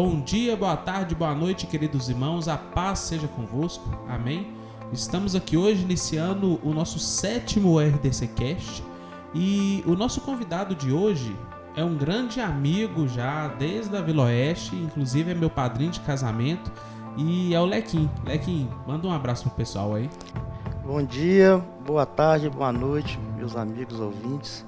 Bom 0.00 0.20
dia, 0.20 0.56
boa 0.56 0.76
tarde, 0.76 1.12
boa 1.12 1.34
noite, 1.34 1.66
queridos 1.66 2.08
irmãos. 2.08 2.46
A 2.46 2.56
paz 2.56 3.00
seja 3.00 3.26
convosco. 3.26 3.84
Amém. 4.08 4.54
Estamos 4.92 5.34
aqui 5.34 5.56
hoje 5.56 5.82
iniciando 5.82 6.60
o 6.62 6.72
nosso 6.72 7.00
sétimo 7.00 7.80
RDC 7.80 8.28
Cast 8.28 8.84
e 9.34 9.82
o 9.84 9.96
nosso 9.96 10.20
convidado 10.20 10.72
de 10.76 10.92
hoje 10.92 11.36
é 11.74 11.82
um 11.82 11.96
grande 11.96 12.40
amigo 12.40 13.08
já 13.08 13.48
desde 13.48 13.96
a 13.96 14.00
Vila 14.00 14.26
Oeste, 14.26 14.76
inclusive 14.76 15.32
é 15.32 15.34
meu 15.34 15.50
padrinho 15.50 15.90
de 15.90 15.98
casamento 15.98 16.70
e 17.16 17.52
é 17.52 17.60
o 17.60 17.64
Lequim. 17.64 18.08
Lequim, 18.24 18.70
manda 18.86 19.08
um 19.08 19.12
abraço 19.12 19.48
pro 19.48 19.56
pessoal 19.56 19.96
aí. 19.96 20.08
Bom 20.86 21.02
dia, 21.02 21.58
boa 21.84 22.06
tarde, 22.06 22.48
boa 22.48 22.70
noite, 22.70 23.18
meus 23.36 23.56
amigos 23.56 23.98
ouvintes. 23.98 24.64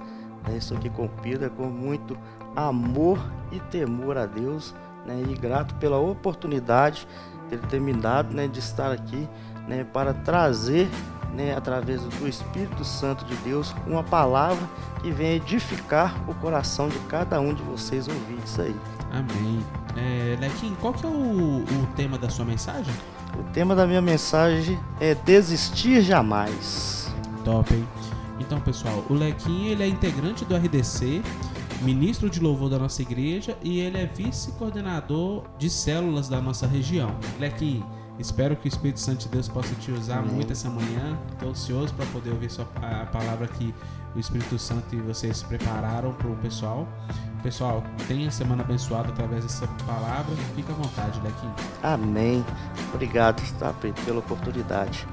É, 0.50 0.56
estou 0.56 0.76
aqui 0.76 0.90
com 0.90 1.04
o 1.04 1.08
Pedro 1.22 1.48
com 1.50 1.66
muito 1.66 2.18
amor 2.56 3.20
e 3.52 3.60
temor 3.60 4.18
a 4.18 4.26
Deus 4.26 4.74
né, 5.10 5.24
e 5.28 5.34
grato 5.34 5.74
pela 5.74 5.98
oportunidade 5.98 7.06
dele 7.48 7.62
ter 7.68 7.80
me 7.80 7.92
dado 7.92 8.34
né, 8.34 8.46
de 8.46 8.60
estar 8.60 8.92
aqui 8.92 9.28
né, 9.66 9.84
para 9.92 10.14
trazer, 10.14 10.88
né, 11.34 11.54
através 11.56 12.00
do 12.02 12.28
Espírito 12.28 12.84
Santo 12.84 13.24
de 13.24 13.34
Deus, 13.36 13.74
uma 13.86 14.04
palavra 14.04 14.64
que 15.02 15.10
venha 15.10 15.34
edificar 15.34 16.14
o 16.28 16.34
coração 16.34 16.88
de 16.88 16.98
cada 17.00 17.40
um 17.40 17.52
de 17.52 17.62
vocês 17.62 18.06
ouvintes 18.06 18.58
aí. 18.58 18.76
Amém. 19.12 19.60
É, 19.96 20.36
Lequim, 20.40 20.74
qual 20.80 20.92
que 20.92 21.04
é 21.04 21.08
o, 21.08 21.12
o 21.12 21.86
tema 21.96 22.16
da 22.16 22.28
sua 22.28 22.44
mensagem? 22.44 22.94
O 23.38 23.42
tema 23.52 23.74
da 23.74 23.86
minha 23.86 24.00
mensagem 24.00 24.78
é 25.00 25.14
desistir 25.14 26.02
jamais. 26.02 27.12
Top, 27.44 27.72
hein? 27.74 27.86
Então, 28.38 28.60
pessoal, 28.60 29.04
o 29.08 29.14
Lequim 29.14 29.66
ele 29.66 29.82
é 29.82 29.88
integrante 29.88 30.44
do 30.44 30.56
RDC 30.56 31.22
ministro 31.80 32.28
de 32.28 32.40
louvor 32.40 32.68
da 32.68 32.78
nossa 32.78 33.02
igreja 33.02 33.56
e 33.62 33.80
ele 33.80 33.98
é 33.98 34.06
vice-coordenador 34.06 35.44
de 35.58 35.70
células 35.70 36.28
da 36.28 36.40
nossa 36.40 36.66
região. 36.66 37.14
Lequim, 37.38 37.82
espero 38.18 38.56
que 38.56 38.66
o 38.66 38.68
Espírito 38.68 39.00
Santo 39.00 39.20
de 39.20 39.28
Deus 39.28 39.48
possa 39.48 39.74
te 39.76 39.90
usar 39.90 40.18
Amém. 40.18 40.34
muito 40.34 40.52
essa 40.52 40.68
manhã. 40.68 41.18
Estou 41.32 41.50
ansioso 41.50 41.94
para 41.94 42.06
poder 42.06 42.30
ouvir 42.30 42.50
sua, 42.50 42.68
a 42.76 43.06
palavra 43.06 43.46
que 43.48 43.74
o 44.14 44.18
Espírito 44.18 44.58
Santo 44.58 44.94
e 44.94 45.00
vocês 45.00 45.42
prepararam 45.42 46.12
para 46.12 46.28
o 46.28 46.36
pessoal. 46.36 46.86
Pessoal, 47.42 47.82
tenha 48.06 48.30
semana 48.30 48.62
abençoada 48.62 49.08
através 49.08 49.44
dessa 49.44 49.66
palavra. 49.86 50.34
Fica 50.54 50.72
à 50.72 50.76
vontade, 50.76 51.20
Lequim. 51.20 51.50
Amém. 51.82 52.44
Obrigado, 52.92 53.42
tá, 53.58 53.72
pela 54.04 54.18
oportunidade. 54.18 55.06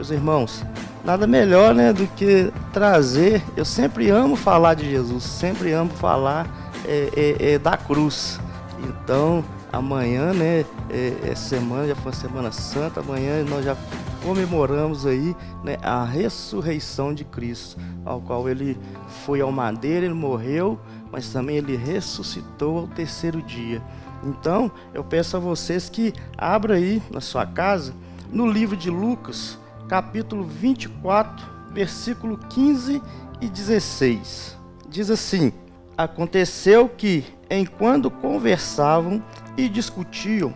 Meus 0.00 0.10
irmãos, 0.10 0.64
nada 1.04 1.26
melhor 1.26 1.74
né, 1.74 1.92
do 1.92 2.06
que 2.06 2.50
trazer. 2.72 3.42
Eu 3.54 3.66
sempre 3.66 4.08
amo 4.08 4.34
falar 4.34 4.72
de 4.72 4.88
Jesus, 4.88 5.22
sempre 5.22 5.72
amo 5.72 5.90
falar 5.90 6.48
é, 6.86 7.10
é, 7.14 7.52
é, 7.52 7.58
da 7.58 7.76
cruz. 7.76 8.40
Então, 8.82 9.44
amanhã, 9.70 10.32
né, 10.32 10.64
é, 10.88 11.12
é, 11.22 11.34
semana, 11.34 11.86
já 11.86 11.94
foi 11.94 12.12
a 12.12 12.14
Semana 12.14 12.50
Santa, 12.50 13.00
amanhã 13.00 13.44
nós 13.44 13.62
já 13.62 13.76
comemoramos 14.24 15.04
aí 15.04 15.36
né, 15.62 15.76
a 15.82 16.02
ressurreição 16.02 17.12
de 17.12 17.26
Cristo, 17.26 17.76
ao 18.02 18.22
qual 18.22 18.48
ele 18.48 18.78
foi 19.26 19.42
ao 19.42 19.52
madeiro, 19.52 20.06
ele 20.06 20.14
morreu, 20.14 20.80
mas 21.12 21.30
também 21.30 21.58
ele 21.58 21.76
ressuscitou 21.76 22.78
ao 22.78 22.86
terceiro 22.86 23.42
dia. 23.42 23.82
Então, 24.24 24.72
eu 24.94 25.04
peço 25.04 25.36
a 25.36 25.40
vocês 25.40 25.90
que 25.90 26.14
abram 26.38 26.74
aí 26.74 27.02
na 27.10 27.20
sua 27.20 27.44
casa, 27.44 27.92
no 28.32 28.50
livro 28.50 28.78
de 28.78 28.88
Lucas, 28.88 29.59
capítulo 29.90 30.44
24, 30.44 31.44
versículo 31.72 32.38
15 32.38 33.02
e 33.40 33.48
16. 33.48 34.56
Diz 34.88 35.10
assim: 35.10 35.52
Aconteceu 35.98 36.88
que, 36.88 37.24
enquanto 37.50 38.08
conversavam 38.08 39.20
e 39.56 39.68
discutiam, 39.68 40.54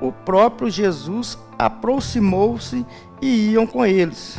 o 0.00 0.12
próprio 0.12 0.70
Jesus 0.70 1.36
aproximou-se 1.58 2.86
e 3.20 3.50
iam 3.50 3.66
com 3.66 3.84
eles. 3.84 4.38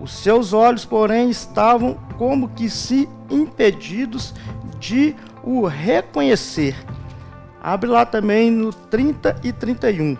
Os 0.00 0.12
seus 0.12 0.52
olhos, 0.52 0.84
porém, 0.84 1.28
estavam 1.28 1.98
como 2.16 2.50
que 2.50 2.70
se 2.70 3.08
impedidos 3.28 4.32
de 4.78 5.16
o 5.42 5.66
reconhecer. 5.66 6.76
Abre 7.60 7.90
lá 7.90 8.06
também 8.06 8.52
no 8.52 8.72
30 8.72 9.40
e 9.42 9.52
31. 9.52 10.16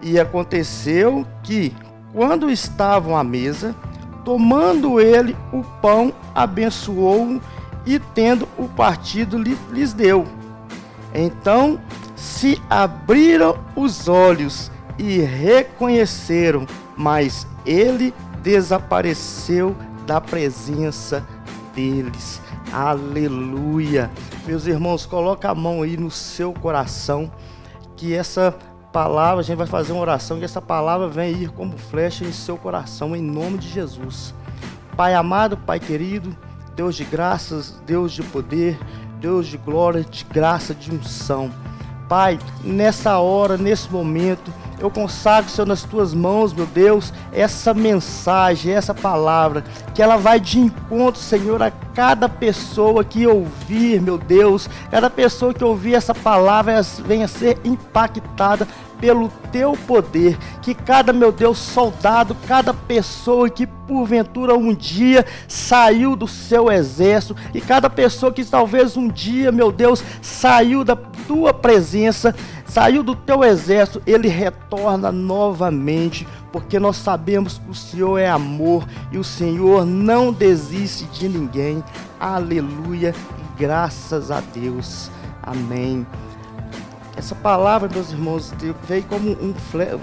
E 0.00 0.20
aconteceu 0.20 1.26
que, 1.42 1.74
quando 2.12 2.50
estavam 2.50 3.16
à 3.16 3.24
mesa, 3.24 3.74
tomando 4.24 5.00
ele 5.00 5.36
o 5.52 5.62
pão, 5.80 6.12
abençoou-o 6.34 7.40
e, 7.86 7.98
tendo 7.98 8.48
o 8.58 8.68
partido, 8.68 9.38
lhes 9.38 9.92
deu. 9.92 10.26
Então 11.14 11.80
se 12.14 12.60
abriram 12.68 13.56
os 13.76 14.08
olhos 14.08 14.70
e 14.98 15.18
reconheceram, 15.18 16.66
mas 16.96 17.46
ele 17.64 18.12
desapareceu 18.42 19.76
da 20.06 20.20
presença 20.20 21.24
deles. 21.74 22.40
Aleluia. 22.72 24.10
Meus 24.46 24.66
irmãos, 24.66 25.06
coloca 25.06 25.50
a 25.50 25.54
mão 25.54 25.82
aí 25.82 25.96
no 25.96 26.10
seu 26.10 26.52
coração 26.52 27.30
que 27.96 28.14
essa 28.14 28.56
palavra, 28.92 29.40
a 29.40 29.42
gente 29.42 29.56
vai 29.56 29.66
fazer 29.66 29.92
uma 29.92 30.00
oração 30.00 30.38
que 30.38 30.44
essa 30.44 30.60
palavra 30.60 31.08
venha 31.08 31.30
ir 31.30 31.50
como 31.50 31.76
flecha 31.76 32.24
em 32.24 32.32
seu 32.32 32.56
coração, 32.56 33.14
em 33.14 33.22
nome 33.22 33.58
de 33.58 33.68
Jesus. 33.68 34.34
Pai 34.96 35.14
amado, 35.14 35.56
Pai 35.56 35.78
querido, 35.78 36.36
Deus 36.74 36.96
de 36.96 37.04
graças, 37.04 37.80
Deus 37.86 38.12
de 38.12 38.22
poder, 38.22 38.78
Deus 39.20 39.46
de 39.46 39.56
glória, 39.56 40.02
de 40.02 40.24
graça, 40.24 40.74
de 40.74 40.92
unção. 40.92 41.50
Pai, 42.08 42.38
nessa 42.64 43.18
hora, 43.18 43.58
nesse 43.58 43.92
momento, 43.92 44.50
eu 44.80 44.90
consagro, 44.90 45.50
Senhor, 45.50 45.66
nas 45.66 45.82
tuas 45.82 46.14
mãos, 46.14 46.52
meu 46.52 46.64
Deus, 46.66 47.12
essa 47.32 47.74
mensagem, 47.74 48.72
essa 48.72 48.94
palavra, 48.94 49.64
que 49.94 50.00
ela 50.00 50.16
vai 50.16 50.38
de 50.40 50.58
encontro, 50.58 51.20
Senhor, 51.20 51.62
a 51.62 51.70
cada 51.70 52.28
pessoa 52.28 53.04
que 53.04 53.26
ouvir, 53.26 54.00
meu 54.00 54.16
Deus, 54.16 54.70
cada 54.90 55.10
pessoa 55.10 55.52
que 55.52 55.64
ouvir 55.64 55.94
essa 55.94 56.14
palavra 56.14 56.80
venha 57.04 57.28
ser 57.28 57.58
impactada 57.64 58.66
pelo 59.00 59.28
teu 59.50 59.72
poder, 59.86 60.36
que 60.60 60.74
cada, 60.74 61.12
meu 61.12 61.32
Deus, 61.32 61.58
soldado, 61.58 62.36
cada 62.46 62.74
pessoa 62.74 63.48
que 63.48 63.66
porventura 63.66 64.54
um 64.54 64.74
dia 64.74 65.24
saiu 65.46 66.14
do 66.14 66.28
seu 66.28 66.70
exército, 66.70 67.36
e 67.54 67.60
cada 67.60 67.88
pessoa 67.88 68.32
que 68.32 68.44
talvez 68.44 68.96
um 68.96 69.08
dia, 69.08 69.50
meu 69.50 69.72
Deus, 69.72 70.02
saiu 70.20 70.84
da 70.84 70.96
tua 71.26 71.54
presença, 71.54 72.34
saiu 72.66 73.02
do 73.02 73.14
teu 73.14 73.42
exército, 73.44 74.02
ele 74.06 74.28
retorna 74.28 75.10
novamente, 75.10 76.26
porque 76.52 76.78
nós 76.78 76.96
sabemos 76.96 77.58
que 77.58 77.70
o 77.70 77.74
Senhor 77.74 78.18
é 78.18 78.28
amor 78.28 78.86
e 79.12 79.18
o 79.18 79.24
Senhor 79.24 79.84
não 79.84 80.32
desiste 80.32 81.04
de 81.06 81.28
ninguém. 81.28 81.82
Aleluia 82.18 83.14
e 83.38 83.60
graças 83.60 84.30
a 84.30 84.40
Deus. 84.40 85.10
Amém. 85.42 86.06
Essa 87.18 87.34
palavra, 87.34 87.88
meus 87.92 88.12
irmãos, 88.12 88.54
veio 88.84 89.02
como, 89.02 89.32
um, 89.32 89.52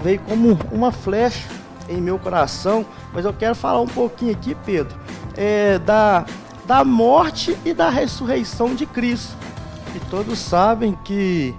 veio 0.02 0.20
como 0.20 0.58
uma 0.70 0.92
flecha 0.92 1.48
em 1.88 1.98
meu 1.98 2.18
coração, 2.18 2.84
mas 3.14 3.24
eu 3.24 3.32
quero 3.32 3.54
falar 3.54 3.80
um 3.80 3.88
pouquinho 3.88 4.32
aqui, 4.32 4.54
Pedro, 4.66 4.94
é, 5.34 5.78
da, 5.78 6.26
da 6.66 6.84
morte 6.84 7.56
e 7.64 7.72
da 7.72 7.88
ressurreição 7.88 8.74
de 8.74 8.84
Cristo. 8.84 9.34
E 9.94 10.00
todos 10.10 10.38
sabem 10.38 10.92
que 11.04 11.54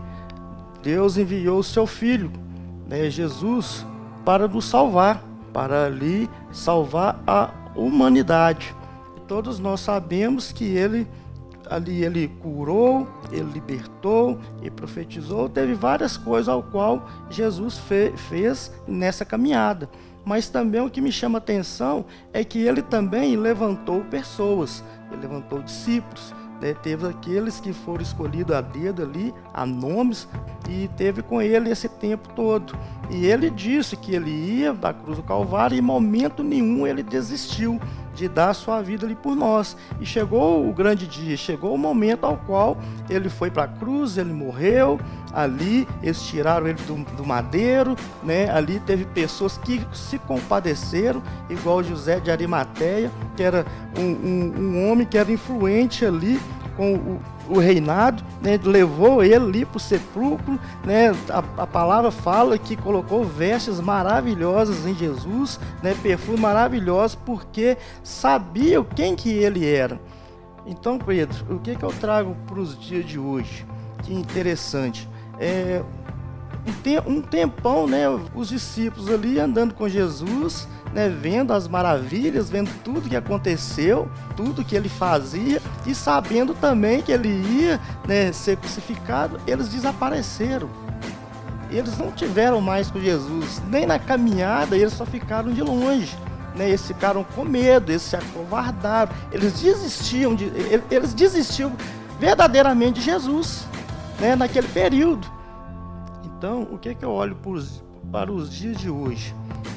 Deus 0.84 1.18
enviou 1.18 1.58
o 1.58 1.64
seu 1.64 1.88
Filho, 1.88 2.32
né, 2.88 3.10
Jesus, 3.10 3.84
para 4.24 4.48
nos 4.48 4.66
salvar, 4.66 5.24
para 5.52 5.86
ali 5.86 6.30
salvar 6.52 7.20
a 7.26 7.50
humanidade. 7.76 8.76
E 9.18 9.22
todos 9.22 9.58
nós 9.58 9.80
sabemos 9.80 10.52
que 10.52 10.66
Ele 10.66 11.08
ali 11.70 12.04
ele 12.04 12.28
curou, 12.42 13.08
ele 13.32 13.52
libertou 13.52 14.40
e 14.62 14.70
profetizou, 14.70 15.50
teve 15.50 15.74
várias 15.74 16.18
coisas 16.18 16.50
ao 16.50 16.64
qual 16.64 17.08
Jesus 17.30 17.78
fe 17.78 18.14
fez 18.16 18.72
nessa 18.88 19.26
caminhada. 19.26 19.90
Mas 20.26 20.50
também 20.50 20.82
o 20.82 20.90
que 20.90 21.00
me 21.00 21.12
chama 21.12 21.38
atenção 21.38 22.06
é 22.34 22.44
que 22.44 22.60
ele 22.60 22.82
também 22.82 23.38
levantou 23.38 24.04
pessoas, 24.06 24.84
ele 25.10 25.22
levantou 25.22 25.62
discípulos, 25.62 26.34
né? 26.62 26.74
teve 26.74 27.08
aqueles 27.08 27.60
que 27.60 27.72
foram 27.72 28.02
escolhidos 28.02 28.56
a 28.56 28.62
dedo 28.62 29.04
ali, 29.04 29.34
a 29.54 29.66
nomes, 29.66 30.28
e 30.70 30.90
teve 30.98 31.22
com 31.22 31.42
ele 31.42 31.70
esse 31.70 31.88
tempo 31.88 32.28
todo. 32.36 32.78
E 33.10 33.26
ele 33.26 33.50
disse 33.50 33.96
que 33.96 34.14
ele 34.14 34.30
ia 34.30 34.74
da 34.74 34.94
cruz 34.94 35.18
do 35.18 35.24
Calvário 35.24 35.76
e 35.76 35.80
em 35.80 35.82
momento 35.82 36.44
nenhum 36.44 36.86
ele 36.86 37.04
desistiu 37.04 37.80
de 38.18 38.28
dar 38.28 38.50
a 38.50 38.54
sua 38.54 38.82
vida 38.82 39.06
ali 39.06 39.16
por 39.16 39.36
nós. 39.36 39.78
E 40.02 40.06
chegou 40.06 40.68
o 40.68 40.74
grande 40.74 41.08
dia, 41.08 41.38
chegou 41.38 41.74
o 41.74 41.78
momento 41.78 42.26
ao 42.26 42.36
qual 42.36 42.78
ele 43.10 43.30
foi 43.30 43.52
para 43.52 43.64
a 43.64 43.68
cruz, 43.68 44.18
ele 44.18 44.34
morreu, 44.34 45.00
ali 45.32 45.88
eles 46.02 46.22
tiraram 46.24 46.68
ele 46.68 46.82
do, 46.88 46.96
do, 47.16 47.26
madeiro, 47.26 47.96
né? 48.24 48.50
Ali 48.50 48.80
teve 48.80 49.06
pessoas 49.06 49.58
que 49.58 49.86
se 49.94 50.18
compadeceram, 50.18 51.22
igual 51.50 51.84
José 51.84 52.20
de 52.20 52.32
Arimateia, 52.32 53.12
que 53.36 53.44
era 53.44 53.66
um, 53.98 54.04
um, 54.04 54.54
um 54.58 54.92
homem 54.92 55.06
que 55.06 55.18
era 55.18 55.32
influente 55.32 56.04
ali 56.04 56.40
com 56.78 56.94
o, 56.94 57.20
o 57.50 57.60
reinado, 57.60 58.24
né, 58.42 58.60
levou 58.64 59.24
ele 59.24 59.36
ali 59.36 59.66
para 59.66 59.78
o 59.78 59.80
sepulcro. 59.80 60.60
Né, 60.86 61.10
a, 61.30 61.64
a, 61.64 61.68
palavra 61.68 62.12
fala 62.12 62.58
que 62.58 62.78
colocou 62.78 63.26
vestes 63.26 63.82
maravilhosas 63.82 64.86
em 64.86 64.94
Jesus, 64.94 65.60
né, 65.82 65.96
perfume 66.02 66.40
maravilhoso, 66.40 67.18
porque 67.26 67.76
sabia 68.04 68.82
quem 68.96 69.16
que 69.16 69.30
ele 69.30 69.66
era. 69.66 70.00
Então, 70.66 71.00
Pedro, 71.00 71.56
o 71.56 71.60
que, 71.60 71.76
que 71.76 71.84
eu 71.84 71.94
trago 71.94 72.36
para 72.46 72.60
os 72.60 72.80
dias 72.80 73.06
de 73.06 73.18
hoje? 73.18 73.66
Que 74.04 74.14
interessante. 74.14 75.10
É, 75.40 75.82
um 77.06 77.22
tempão, 77.22 77.88
né, 77.88 78.04
os 78.36 78.50
discípulos 78.50 79.10
ali 79.10 79.40
andando 79.40 79.74
com 79.74 79.88
Jesus, 79.88 80.68
né, 80.98 81.10
vendo 81.10 81.54
as 81.54 81.68
maravilhas, 81.68 82.50
vendo 82.50 82.72
tudo 82.84 83.08
que 83.08 83.16
aconteceu, 83.16 84.10
tudo 84.36 84.66
que 84.66 84.76
ele 84.76 84.90
fazia 84.90 85.62
e 85.86 85.94
sabendo 85.94 86.56
também 86.56 87.04
que 87.04 87.12
ele 87.12 87.30
ia 87.30 87.80
né, 88.08 88.32
ser 88.32 88.58
crucificado, 88.58 89.40
eles 89.46 89.70
desapareceram. 89.70 90.68
Eles 91.70 92.00
não 92.00 92.12
tiveram 92.12 92.60
mais 92.60 92.90
com 92.90 93.00
Jesus, 93.00 93.62
nem 93.70 93.86
na 93.86 94.00
caminhada, 94.00 94.76
eles 94.76 94.94
só 94.94 95.06
ficaram 95.06 95.54
de 95.54 95.62
longe. 95.62 96.18
Né, 96.56 96.70
eles 96.70 96.88
ficaram 96.88 97.24
com 97.24 97.46
medo, 97.46 97.92
eles 97.92 98.02
se 98.02 98.16
acovardaram, 98.16 99.12
eles 99.32 99.62
desistiam 99.62 100.34
de, 100.34 100.52
eles 100.90 101.14
desistiam 101.14 101.74
verdadeiramente 102.20 103.02
de 103.02 103.06
Jesus, 103.06 103.68
né, 104.20 104.36
naquele 104.36 104.68
período. 104.70 105.28
Então, 106.26 106.64
o 106.72 106.80
que, 106.80 106.96
que 106.96 107.06
eu 107.06 107.12
olho 107.12 107.36
para 108.12 108.32
os 108.32 108.52
dias 108.52 108.78
de 108.78 108.90
hoje? 108.90 109.34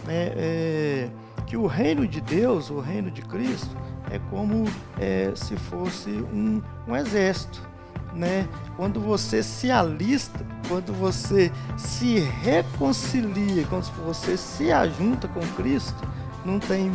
É, 0.08 0.34
é, 0.36 1.10
que 1.46 1.56
o 1.56 1.66
reino 1.66 2.06
de 2.06 2.20
Deus, 2.20 2.70
o 2.70 2.80
reino 2.80 3.10
de 3.10 3.22
Cristo, 3.22 3.76
é 4.10 4.18
como 4.30 4.64
é, 4.98 5.32
se 5.34 5.56
fosse 5.56 6.10
um, 6.10 6.62
um 6.86 6.96
exército. 6.96 7.68
Né? 8.12 8.48
Quando 8.76 9.00
você 9.00 9.42
se 9.42 9.70
alista, 9.70 10.44
quando 10.68 10.92
você 10.92 11.50
se 11.76 12.18
reconcilia, 12.18 13.64
quando 13.68 13.84
você 14.04 14.36
se 14.36 14.72
ajunta 14.72 15.28
com 15.28 15.40
Cristo, 15.54 16.08
não 16.44 16.58
tem, 16.58 16.90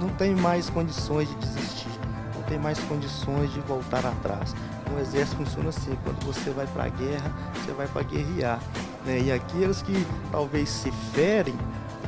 não 0.00 0.08
tem 0.10 0.34
mais 0.34 0.68
condições 0.68 1.28
de 1.28 1.34
desistir, 1.36 1.88
não 2.34 2.42
tem 2.42 2.58
mais 2.58 2.78
condições 2.80 3.52
de 3.52 3.60
voltar 3.60 4.04
atrás. 4.04 4.54
Um 4.92 4.98
exército 4.98 5.36
funciona 5.36 5.68
assim: 5.68 5.96
quando 6.02 6.24
você 6.24 6.50
vai 6.50 6.66
para 6.66 6.84
a 6.84 6.88
guerra, 6.88 7.32
você 7.54 7.72
vai 7.72 7.86
para 7.86 8.02
guerrear. 8.02 8.60
Né? 9.06 9.20
E 9.20 9.32
aqueles 9.32 9.80
que 9.82 10.06
talvez 10.32 10.68
se 10.68 10.90
ferem 11.12 11.54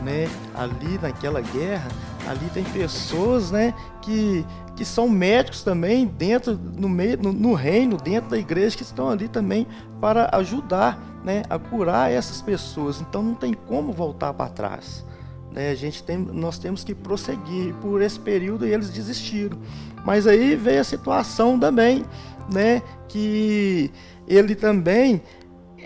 né, 0.03 0.29
ali 0.55 0.99
naquela 1.01 1.41
guerra, 1.41 1.89
ali 2.27 2.51
tem 2.53 2.65
pessoas 2.65 3.51
né, 3.51 3.73
que, 4.03 4.45
que 4.77 4.85
são 4.85 5.09
médicos 5.09 5.63
também 5.63 6.07
dentro 6.07 6.59
no 6.77 6.89
meio 6.89 7.17
no, 7.23 7.33
no, 7.33 7.55
reino, 7.55 7.97
dentro 7.97 8.31
da 8.31 8.39
igreja, 8.39 8.77
que 8.77 8.83
estão 8.83 9.09
ali 9.09 9.29
também 9.29 9.67
para 10.01 10.29
ajudar 10.33 11.01
né, 11.25 11.43
a 11.49 11.59
curar 11.59 12.11
essas 12.11 12.43
pessoas. 12.43 13.01
Então 13.01 13.23
não 13.23 13.35
tem 13.35 13.55
como 13.55 13.93
voltar 13.93 14.35
para 14.35 14.51
trás. 14.51 15.05
Né? 15.53 15.71
A 15.71 15.75
gente 15.75 16.03
tem, 16.03 16.19
nós 16.19 16.59
temos 16.59 16.85
que 16.85 16.95
prosseguir. 16.95 17.75
Por 17.75 18.03
esse 18.03 18.19
período 18.19 18.67
eles 18.67 18.91
desistiram. 18.91 19.59
Mas 20.05 20.27
aí 20.27 20.55
veio 20.57 20.81
a 20.81 20.85
situação 20.85 21.59
também, 21.59 22.05
né, 22.53 22.83
que 23.09 23.91
ele 24.27 24.55
também 24.55 25.23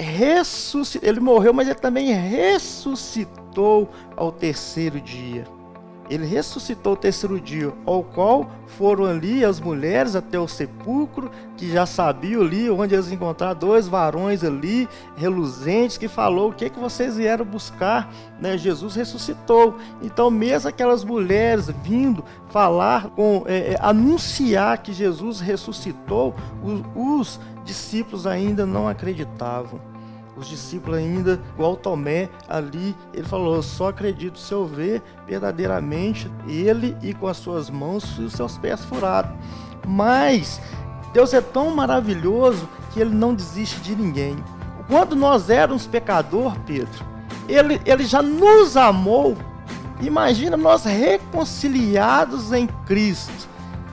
ressuscitou, 0.02 1.08
ele 1.08 1.20
morreu, 1.20 1.54
mas 1.54 1.68
ele 1.68 1.78
também 1.78 2.12
ressuscitou 2.12 3.88
ao 4.16 4.30
terceiro 4.30 5.00
dia. 5.00 5.44
Ele 6.10 6.26
ressuscitou 6.26 6.92
o 6.92 6.96
terceiro 6.96 7.40
dia, 7.40 7.72
ao 7.86 8.02
qual 8.02 8.50
foram 8.66 9.04
ali 9.04 9.44
as 9.44 9.60
mulheres 9.60 10.14
até 10.14 10.38
o 10.38 10.48
sepulcro, 10.48 11.30
que 11.56 11.70
já 11.70 11.86
sabiam 11.86 12.42
ali 12.42 12.68
onde 12.68 12.94
eles 12.94 13.10
encontraram 13.10 13.58
dois 13.58 13.88
varões 13.88 14.44
ali, 14.44 14.86
reluzentes, 15.16 15.96
que 15.96 16.08
falou 16.08 16.50
o 16.50 16.52
que, 16.52 16.68
que 16.68 16.78
vocês 16.78 17.16
vieram 17.16 17.46
buscar, 17.46 18.12
né? 18.38 18.58
Jesus 18.58 18.94
ressuscitou. 18.94 19.76
Então, 20.02 20.30
mesmo 20.30 20.68
aquelas 20.68 21.02
mulheres 21.02 21.70
vindo 21.82 22.22
falar, 22.50 23.08
com 23.10 23.44
é, 23.46 23.72
é, 23.72 23.78
anunciar 23.80 24.82
que 24.82 24.92
Jesus 24.92 25.40
ressuscitou, 25.40 26.34
os, 26.62 26.82
os 26.94 27.40
discípulos 27.64 28.26
ainda 28.26 28.66
não 28.66 28.86
acreditavam 28.86 29.91
os 30.36 30.48
discípulos 30.48 30.98
ainda, 30.98 31.40
igual 31.54 31.76
Tomé 31.76 32.28
ali, 32.48 32.96
ele 33.12 33.26
falou: 33.26 33.56
Eu 33.56 33.62
só 33.62 33.88
acredito 33.88 34.38
se 34.38 34.52
eu 34.52 34.66
ver 34.66 35.02
verdadeiramente 35.26 36.30
ele 36.48 36.96
e 37.02 37.12
com 37.12 37.26
as 37.26 37.36
suas 37.36 37.68
mãos 37.68 38.16
e 38.18 38.22
os 38.22 38.32
seus 38.32 38.56
pés 38.56 38.84
furados. 38.84 39.32
Mas 39.86 40.60
Deus 41.12 41.34
é 41.34 41.40
tão 41.40 41.74
maravilhoso 41.74 42.68
que 42.92 43.00
ele 43.00 43.14
não 43.14 43.34
desiste 43.34 43.80
de 43.80 43.94
ninguém. 43.94 44.36
Quando 44.88 45.14
nós 45.14 45.50
éramos 45.50 45.86
pecador, 45.86 46.58
Pedro, 46.66 47.04
ele, 47.48 47.80
ele 47.84 48.04
já 48.04 48.22
nos 48.22 48.76
amou. 48.76 49.36
Imagina 50.00 50.56
nós 50.56 50.84
reconciliados 50.84 52.52
em 52.52 52.66
Cristo. 52.86 53.48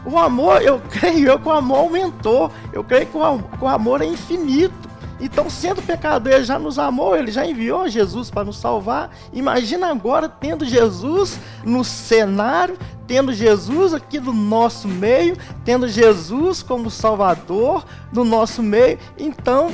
O 0.05 0.17
amor, 0.17 0.61
eu 0.61 0.81
creio 0.89 1.27
eu 1.27 1.39
que 1.39 1.47
o 1.47 1.51
amor 1.51 1.79
aumentou. 1.79 2.51
Eu 2.73 2.83
creio 2.83 3.05
que 3.05 3.17
o 3.17 3.67
amor 3.67 4.01
é 4.01 4.05
infinito. 4.05 4.88
Então, 5.19 5.49
sendo 5.49 5.81
pecador, 5.81 6.31
ele 6.31 6.43
já 6.45 6.57
nos 6.57 6.79
amou, 6.79 7.15
ele 7.15 7.31
já 7.31 7.45
enviou 7.45 7.89
Jesus 7.89 8.29
para 8.29 8.45
nos 8.45 8.57
salvar. 8.57 9.09
Imagina 9.33 9.91
agora 9.91 10.29
tendo 10.29 10.63
Jesus 10.63 11.37
no 11.63 11.83
cenário, 11.83 12.77
tendo 13.05 13.33
Jesus 13.33 13.93
aqui 13.93 14.19
no 14.19 14.31
nosso 14.31 14.87
meio, 14.87 15.37
tendo 15.65 15.87
Jesus 15.89 16.63
como 16.63 16.89
Salvador 16.89 17.83
no 18.13 18.23
nosso 18.23 18.63
meio. 18.63 18.97
Então, 19.17 19.71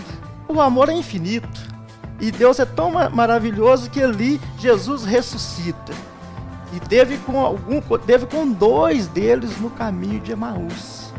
o 0.47 0.59
amor 0.59 0.89
é 0.89 0.93
infinito. 0.93 1.75
E 2.19 2.31
Deus 2.31 2.59
é 2.59 2.65
tão 2.65 2.91
maravilhoso 3.11 3.89
que 3.89 4.01
ali 4.01 4.41
Jesus 4.57 5.03
ressuscita. 5.03 5.93
E 6.73 6.79
teve 6.79 7.17
com 7.19 7.39
algum, 7.39 7.79
teve 7.99 8.25
com 8.25 8.49
dois 8.49 9.07
deles 9.07 9.59
no 9.59 9.69
caminho 9.69 10.19
de 10.19 10.31
Emaús. 10.31 11.13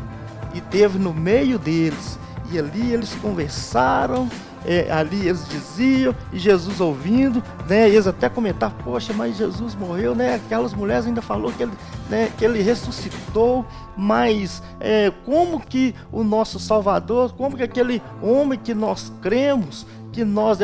E 0.53 0.59
teve 0.59 0.99
no 0.99 1.13
meio 1.13 1.57
deles 1.57 2.19
e 2.51 2.59
ali 2.59 2.91
eles 2.91 3.13
conversaram, 3.15 4.29
é, 4.65 4.91
ali 4.91 5.27
eles 5.27 5.47
diziam, 5.47 6.15
e 6.33 6.39
Jesus 6.39 6.81
ouvindo, 6.81 7.43
né? 7.69 7.87
Eles 7.89 8.07
até 8.07 8.27
comentaram, 8.27 8.75
poxa, 8.83 9.13
mas 9.13 9.37
Jesus 9.37 9.75
morreu, 9.75 10.13
né? 10.13 10.35
Aquelas 10.35 10.73
mulheres 10.73 11.05
ainda 11.05 11.21
falou 11.21 11.51
que 11.51 11.63
ele, 11.63 11.71
né, 12.09 12.31
que 12.37 12.43
ele 12.43 12.61
ressuscitou, 12.61 13.65
mas 13.95 14.61
é, 14.79 15.11
como 15.25 15.59
que 15.59 15.95
o 16.11 16.23
nosso 16.23 16.59
Salvador, 16.59 17.33
como 17.33 17.55
que 17.55 17.63
aquele 17.63 18.01
homem 18.21 18.59
que 18.59 18.73
nós 18.73 19.11
cremos, 19.21 19.85
que 20.11 20.25
nós 20.25 20.57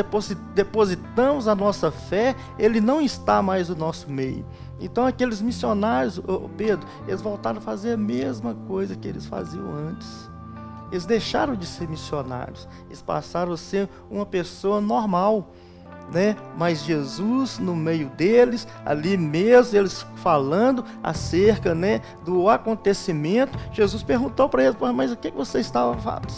depositamos 0.54 1.46
a 1.46 1.54
nossa 1.54 1.90
fé, 1.90 2.34
ele 2.58 2.80
não 2.80 3.00
está 3.00 3.40
mais 3.40 3.68
no 3.68 3.76
nosso 3.76 4.10
meio. 4.10 4.44
Então 4.80 5.06
aqueles 5.06 5.40
missionários, 5.40 6.20
Pedro, 6.56 6.86
eles 7.06 7.22
voltaram 7.22 7.58
a 7.58 7.60
fazer 7.60 7.92
a 7.92 7.96
mesma 7.96 8.54
coisa 8.66 8.96
que 8.96 9.06
eles 9.06 9.24
faziam 9.26 9.72
antes. 9.72 10.33
Eles 10.90 11.06
deixaram 11.06 11.54
de 11.54 11.66
ser 11.66 11.88
missionários, 11.88 12.68
eles 12.86 13.02
passaram 13.02 13.52
a 13.52 13.56
ser 13.56 13.88
uma 14.10 14.26
pessoa 14.26 14.80
normal. 14.80 15.50
Né? 16.12 16.36
Mas 16.58 16.84
Jesus 16.84 17.58
no 17.58 17.74
meio 17.74 18.10
deles, 18.10 18.68
ali 18.84 19.16
mesmo, 19.16 19.78
eles 19.78 20.04
falando 20.16 20.84
acerca, 21.02 21.74
né, 21.74 22.02
do 22.26 22.50
acontecimento, 22.50 23.58
Jesus 23.72 24.02
perguntou 24.02 24.46
para 24.46 24.64
eles: 24.64 24.76
"Mas 24.94 25.12
o 25.12 25.16
que 25.16 25.30
vocês 25.30 25.64
estavam, 25.64 25.96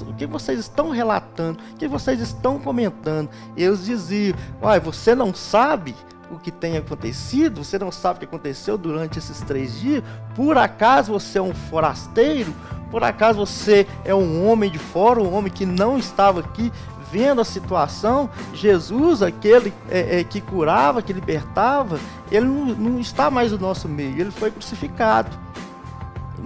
o 0.08 0.14
que 0.14 0.24
vocês 0.24 0.60
estão 0.60 0.90
relatando? 0.90 1.58
O 1.72 1.76
que 1.76 1.88
vocês 1.88 2.20
estão 2.20 2.60
comentando?" 2.60 3.28
Eles 3.56 3.84
diziam: 3.84 4.38
"Uai, 4.62 4.78
você 4.78 5.16
não 5.16 5.34
sabe 5.34 5.96
o 6.30 6.38
que 6.38 6.50
tem 6.50 6.76
acontecido? 6.76 7.62
Você 7.64 7.78
não 7.78 7.92
sabe 7.92 8.16
o 8.16 8.20
que 8.20 8.24
aconteceu 8.24 8.76
durante 8.76 9.18
esses 9.18 9.40
três 9.40 9.78
dias? 9.80 10.02
Por 10.34 10.58
acaso 10.58 11.12
você 11.12 11.38
é 11.38 11.42
um 11.42 11.54
forasteiro? 11.54 12.52
Por 12.90 13.02
acaso 13.02 13.38
você 13.38 13.86
é 14.04 14.14
um 14.14 14.46
homem 14.46 14.70
de 14.70 14.78
fora, 14.78 15.20
um 15.20 15.34
homem 15.34 15.52
que 15.52 15.66
não 15.66 15.98
estava 15.98 16.40
aqui 16.40 16.72
vendo 17.10 17.40
a 17.40 17.44
situação? 17.44 18.30
Jesus, 18.52 19.22
aquele 19.22 19.72
é, 19.88 20.20
é, 20.20 20.24
que 20.24 20.40
curava, 20.40 21.02
que 21.02 21.12
libertava, 21.12 21.98
ele 22.30 22.46
não, 22.46 22.66
não 22.66 23.00
está 23.00 23.30
mais 23.30 23.52
no 23.52 23.58
nosso 23.58 23.88
meio, 23.88 24.20
ele 24.20 24.30
foi 24.30 24.50
crucificado. 24.50 25.45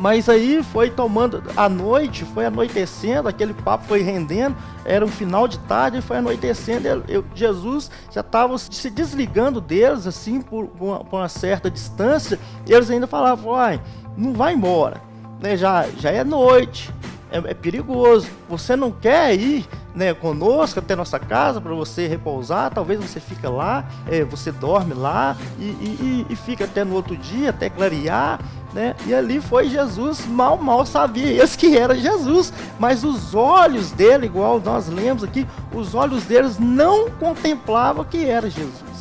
Mas 0.01 0.29
aí 0.29 0.63
foi 0.63 0.89
tomando 0.91 1.43
a 1.57 1.69
noite, 1.69 2.25
foi 2.25 2.47
anoitecendo, 2.47 3.29
aquele 3.29 3.53
papo 3.53 3.85
foi 3.85 4.01
rendendo, 4.01 4.57
era 4.85 5.05
um 5.05 5.09
final 5.09 5.47
de 5.47 5.59
tarde, 5.61 6.01
foi 6.01 6.17
anoitecendo. 6.17 6.89
Eu, 6.89 7.05
eu, 7.07 7.25
Jesus 7.35 7.91
já 8.11 8.23
estava 8.23 8.57
se 8.57 8.89
desligando 8.89 9.61
deles, 9.61 10.07
assim, 10.07 10.41
por, 10.41 10.71
uma, 10.81 11.05
por 11.05 11.19
uma 11.19 11.29
certa 11.29 11.71
distância, 11.71 12.39
eles 12.67 12.91
ainda 12.91 13.07
falavam: 13.07 13.55
ai, 13.55 13.81
não 14.17 14.33
vai 14.33 14.55
embora 14.55 15.11
né, 15.41 15.57
já, 15.57 15.87
já 15.99 16.11
é 16.11 16.23
noite, 16.23 16.93
é, 17.31 17.39
é, 17.39 17.55
perigoso. 17.55 18.29
Você 18.49 18.77
não 18.77 18.91
quer 18.91 19.35
ir 19.35 19.67
né, 19.95 20.13
conosco 20.13 20.79
até 20.79 20.95
nossa 20.95 21.19
casa 21.19 21.61
para 21.61 21.73
você 21.75 22.07
repousar? 22.07 22.71
Talvez 22.71 23.01
você 23.01 23.19
fica 23.19 23.49
lá, 23.49 23.89
é, 24.09 24.23
você 24.25 24.53
dorme 24.53 24.95
lá 24.95 25.37
e, 25.59 25.65
e, 25.65 26.27
e, 26.29 26.37
fica 26.37 26.65
até 26.65 26.85
no 26.85 26.95
outro 26.95 27.17
dia, 27.17 27.51
até 27.51 27.71
clarear. 27.71 28.41
Né? 28.73 28.95
E 29.05 29.13
ali 29.13 29.41
foi 29.41 29.69
Jesus, 29.69 30.25
mal, 30.27 30.57
mal 30.57 30.87
sabia 30.87 31.27
eles 31.27 31.57
que 31.57 31.77
era 31.77 31.97
Jesus, 31.97 32.53
mas 32.79 33.03
os 33.03 33.35
olhos 33.35 33.91
dele, 33.91 34.27
igual 34.27 34.61
nós 34.61 34.89
lemos 34.89 35.25
aqui, 35.25 35.47
os 35.75 35.95
olhos 35.95 36.25
deles 36.25 36.57
não 36.59 37.11
contemplavam 37.11 38.05
que 38.05 38.25
era 38.25 38.49
Jesus. 38.49 39.01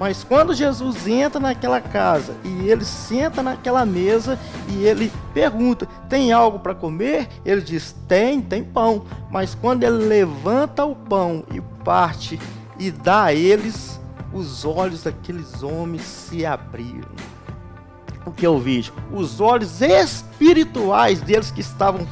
Mas 0.00 0.24
quando 0.24 0.54
Jesus 0.54 1.06
entra 1.06 1.38
naquela 1.38 1.78
casa 1.78 2.34
e 2.42 2.70
ele 2.70 2.86
senta 2.86 3.42
naquela 3.42 3.84
mesa 3.84 4.38
e 4.66 4.82
ele 4.84 5.12
pergunta: 5.34 5.86
Tem 6.08 6.32
algo 6.32 6.58
para 6.58 6.74
comer? 6.74 7.28
Ele 7.44 7.60
diz: 7.60 7.94
Tem, 8.08 8.40
tem 8.40 8.64
pão. 8.64 9.04
Mas 9.30 9.54
quando 9.54 9.84
ele 9.84 10.06
levanta 10.06 10.86
o 10.86 10.96
pão 10.96 11.44
e 11.52 11.60
parte 11.84 12.40
e 12.78 12.90
dá 12.90 13.24
a 13.24 13.34
eles, 13.34 14.00
os 14.32 14.64
olhos 14.64 15.02
daqueles 15.02 15.62
homens 15.62 16.00
se 16.00 16.46
abriram. 16.46 17.10
O 18.24 18.30
que 18.30 18.46
eu 18.46 18.58
vejo? 18.58 18.92
Os 19.12 19.40
olhos 19.40 19.80
espirituais 19.80 21.20
deles 21.20 21.50
que 21.50 21.60
estavam 21.60 22.06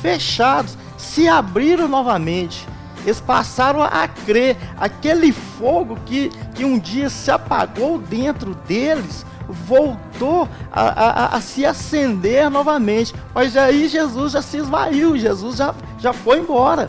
fechados 0.00 0.76
se 0.96 1.28
abriram 1.28 1.88
novamente 1.88 2.66
eles 3.04 3.20
passaram 3.20 3.82
a 3.82 4.06
crer. 4.08 4.56
Aquele 4.78 5.32
fogo 5.32 5.98
que, 6.06 6.30
que 6.54 6.64
um 6.64 6.78
dia 6.78 7.10
se 7.10 7.30
apagou 7.30 7.98
dentro 7.98 8.54
deles 8.66 9.26
voltou 9.48 10.48
a, 10.70 10.80
a, 10.82 11.36
a, 11.36 11.40
se 11.40 11.66
acender 11.66 12.48
novamente. 12.48 13.14
Mas 13.34 13.56
aí 13.56 13.88
Jesus 13.88 14.32
já 14.32 14.42
se 14.42 14.58
esvaiu, 14.58 15.18
Jesus 15.18 15.56
já, 15.56 15.74
já 15.98 16.12
foi 16.12 16.38
embora. 16.38 16.88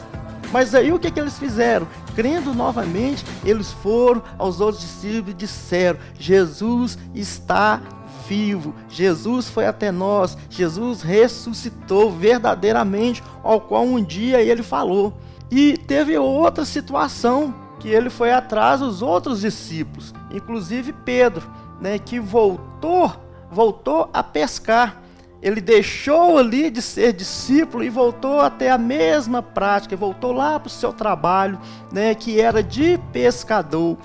Mas 0.52 0.76
aí 0.76 0.94
o 0.94 1.00
que, 1.00 1.10
que 1.10 1.20
eles 1.20 1.38
fizeram? 1.38 1.88
Crendo 2.16 2.54
novamente, 2.54 3.26
eles 3.44 3.72
foram 3.72 4.22
aos 4.38 4.62
outros 4.62 4.84
discípulos 4.84 5.32
e 5.32 5.34
disseram: 5.34 5.98
Jesus 6.18 6.98
está 7.16 7.82
vivo, 8.28 8.74
Jesus 8.90 9.50
foi 9.50 9.66
até 9.66 9.92
nós, 9.92 10.38
Jesus 10.50 11.02
ressuscitou 11.02 12.12
verdadeiramente, 12.12 13.24
ao 13.44 13.62
qual 13.62 13.84
um 13.84 14.04
dia 14.04 14.42
ele 14.42 14.64
falou. 14.64 15.14
E 15.52 15.78
teve 15.78 16.18
outra 16.18 16.66
situação 16.66 17.54
que 17.80 17.88
ele 17.88 18.10
foi 18.10 18.32
atrás 18.32 18.80
dos 18.80 19.02
outros 19.02 19.42
discípulos, 19.42 20.14
inclusive 20.32 20.94
Pedro, 20.94 21.48
né, 21.80 22.00
que 22.00 22.20
voltou, 22.20 23.14
voltou 23.52 24.10
a 24.14 24.24
pescar. 24.24 25.02
Ele 25.42 25.60
deixou 25.60 26.38
ali 26.38 26.70
de 26.70 26.82
ser 26.82 27.12
discípulo 27.12 27.84
e 27.84 27.90
voltou 27.90 28.40
até 28.40 28.72
a 28.72 28.78
mesma 28.78 29.44
prática, 29.44 29.98
voltou 29.98 30.32
lá 30.32 30.58
para 30.58 30.68
o 30.68 30.72
seu 30.72 30.94
trabalho, 30.94 31.60
né, 31.92 32.16
que 32.16 32.40
era 32.40 32.64
de 32.64 32.98
pescador, 33.12 33.98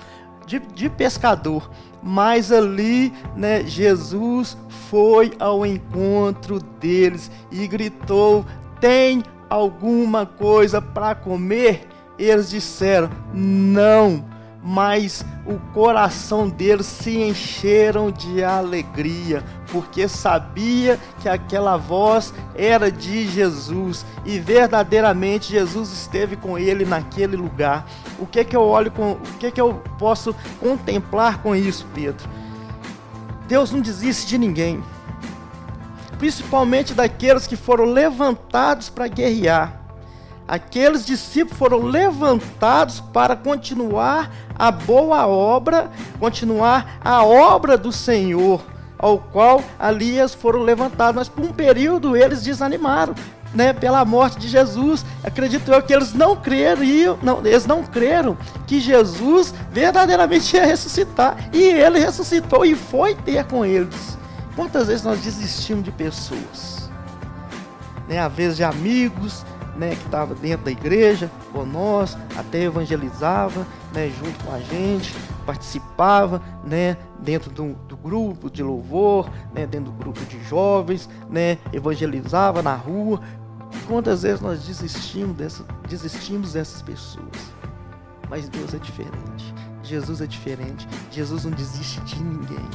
de, 0.45 0.59
de 0.59 0.89
pescador. 0.89 1.71
Mas 2.01 2.51
ali, 2.51 3.13
né, 3.35 3.63
Jesus 3.65 4.57
foi 4.89 5.33
ao 5.39 5.65
encontro 5.65 6.59
deles 6.79 7.29
e 7.51 7.67
gritou: 7.67 8.45
"Tem 8.79 9.23
alguma 9.49 10.25
coisa 10.25 10.81
para 10.81 11.15
comer? 11.15 11.87
Eles 12.17 12.49
disseram: 12.49 13.09
Não. 13.33 14.23
Mas 14.61 15.25
o 15.45 15.57
coração 15.73 16.49
deles 16.49 16.85
se 16.85 17.17
encheram 17.17 18.11
de 18.11 18.43
alegria, 18.43 19.41
porque 19.71 20.07
sabia 20.07 20.99
que 21.21 21.29
aquela 21.29 21.77
voz 21.77 22.33
era 22.55 22.91
de 22.91 23.27
Jesus 23.27 24.05
e 24.25 24.39
verdadeiramente 24.39 25.51
Jesus 25.51 25.91
esteve 25.91 26.35
com 26.35 26.57
ele 26.57 26.85
naquele 26.85 27.35
lugar. 27.35 27.85
O 28.17 28.25
que 28.25 28.43
que 28.43 28.55
eu 28.55 28.61
olho 28.61 28.91
com, 28.91 29.13
o 29.13 29.37
que 29.39 29.51
que 29.51 29.61
eu 29.61 29.81
posso 29.97 30.35
contemplar 30.59 31.41
com 31.41 31.55
isso, 31.55 31.85
Pedro? 31.93 32.27
Deus 33.47 33.71
não 33.71 33.81
desiste 33.81 34.27
de 34.27 34.37
ninguém 34.37 34.83
principalmente 36.19 36.93
daqueles 36.93 37.47
que 37.47 37.55
foram 37.55 37.85
levantados 37.85 38.89
para 38.89 39.07
guerrear. 39.07 39.79
Aqueles 40.45 41.05
discípulos 41.05 41.57
foram 41.57 41.77
levantados 41.79 42.99
para 42.99 43.35
continuar 43.35 44.29
a 44.57 44.69
boa 44.69 45.25
obra, 45.27 45.89
continuar 46.19 46.99
a 47.01 47.23
obra 47.23 47.77
do 47.77 47.91
Senhor, 47.91 48.61
ao 48.99 49.17
qual 49.17 49.63
ali 49.79 50.19
eles 50.19 50.33
foram 50.33 50.61
levantados. 50.61 51.15
Mas 51.15 51.29
por 51.29 51.45
um 51.45 51.53
período 51.53 52.15
eles 52.15 52.43
desanimaram, 52.43 53.15
né, 53.53 53.73
pela 53.73 54.03
morte 54.03 54.37
de 54.37 54.47
Jesus. 54.47 55.05
Acredito 55.23 55.71
eu 55.71 55.81
que 55.81 55.93
eles 55.93 56.13
não 56.13 56.35
creriam, 56.35 57.17
não, 57.23 57.39
eles 57.39 57.65
não 57.65 57.81
creram 57.81 58.37
que 58.67 58.79
Jesus 58.79 59.53
verdadeiramente 59.71 60.55
ia 60.55 60.65
ressuscitar. 60.65 61.49
E 61.53 61.63
ele 61.63 61.99
ressuscitou 61.99 62.65
e 62.65 62.75
foi 62.75 63.15
ter 63.15 63.45
com 63.45 63.65
eles. 63.65 64.17
Quantas 64.55 64.87
vezes 64.87 65.03
nós 65.03 65.19
desistimos 65.21 65.83
de 65.85 65.91
pessoas? 65.91 66.89
Né? 68.07 68.19
Às 68.19 68.33
vezes 68.33 68.57
de 68.57 68.63
amigos, 68.63 69.45
né, 69.79 69.95
que 69.95 70.03
estavam 70.03 70.35
dentro 70.35 70.65
da 70.65 70.71
igreja 70.71 71.31
com 71.53 71.65
nós, 71.65 72.17
até 72.37 72.63
evangelizava, 72.63 73.65
né, 73.93 74.09
junto 74.09 74.43
com 74.43 74.51
a 74.51 74.59
gente, 74.59 75.15
participava, 75.45 76.41
né, 76.65 76.97
dentro 77.19 77.49
do, 77.49 77.73
do 77.87 77.95
grupo 77.95 78.49
de 78.49 78.61
louvor, 78.61 79.29
né, 79.55 79.65
dentro 79.65 79.91
do 79.91 79.97
grupo 79.97 80.19
de 80.25 80.43
jovens, 80.43 81.09
né, 81.29 81.57
evangelizava 81.71 82.61
na 82.61 82.75
rua. 82.75 83.21
Quantas 83.87 84.23
vezes 84.23 84.41
nós 84.41 84.65
desistimos, 84.65 85.37
dessa, 85.37 85.63
desistimos 85.87 86.53
dessas 86.53 86.81
pessoas? 86.81 87.53
Mas 88.29 88.49
Deus 88.49 88.73
é 88.73 88.77
diferente. 88.77 89.55
Jesus 89.89 90.21
é 90.21 90.27
diferente. 90.27 90.87
Jesus 91.11 91.45
não 91.45 91.51
desiste 91.51 91.99
de 92.01 92.21
ninguém. 92.21 92.65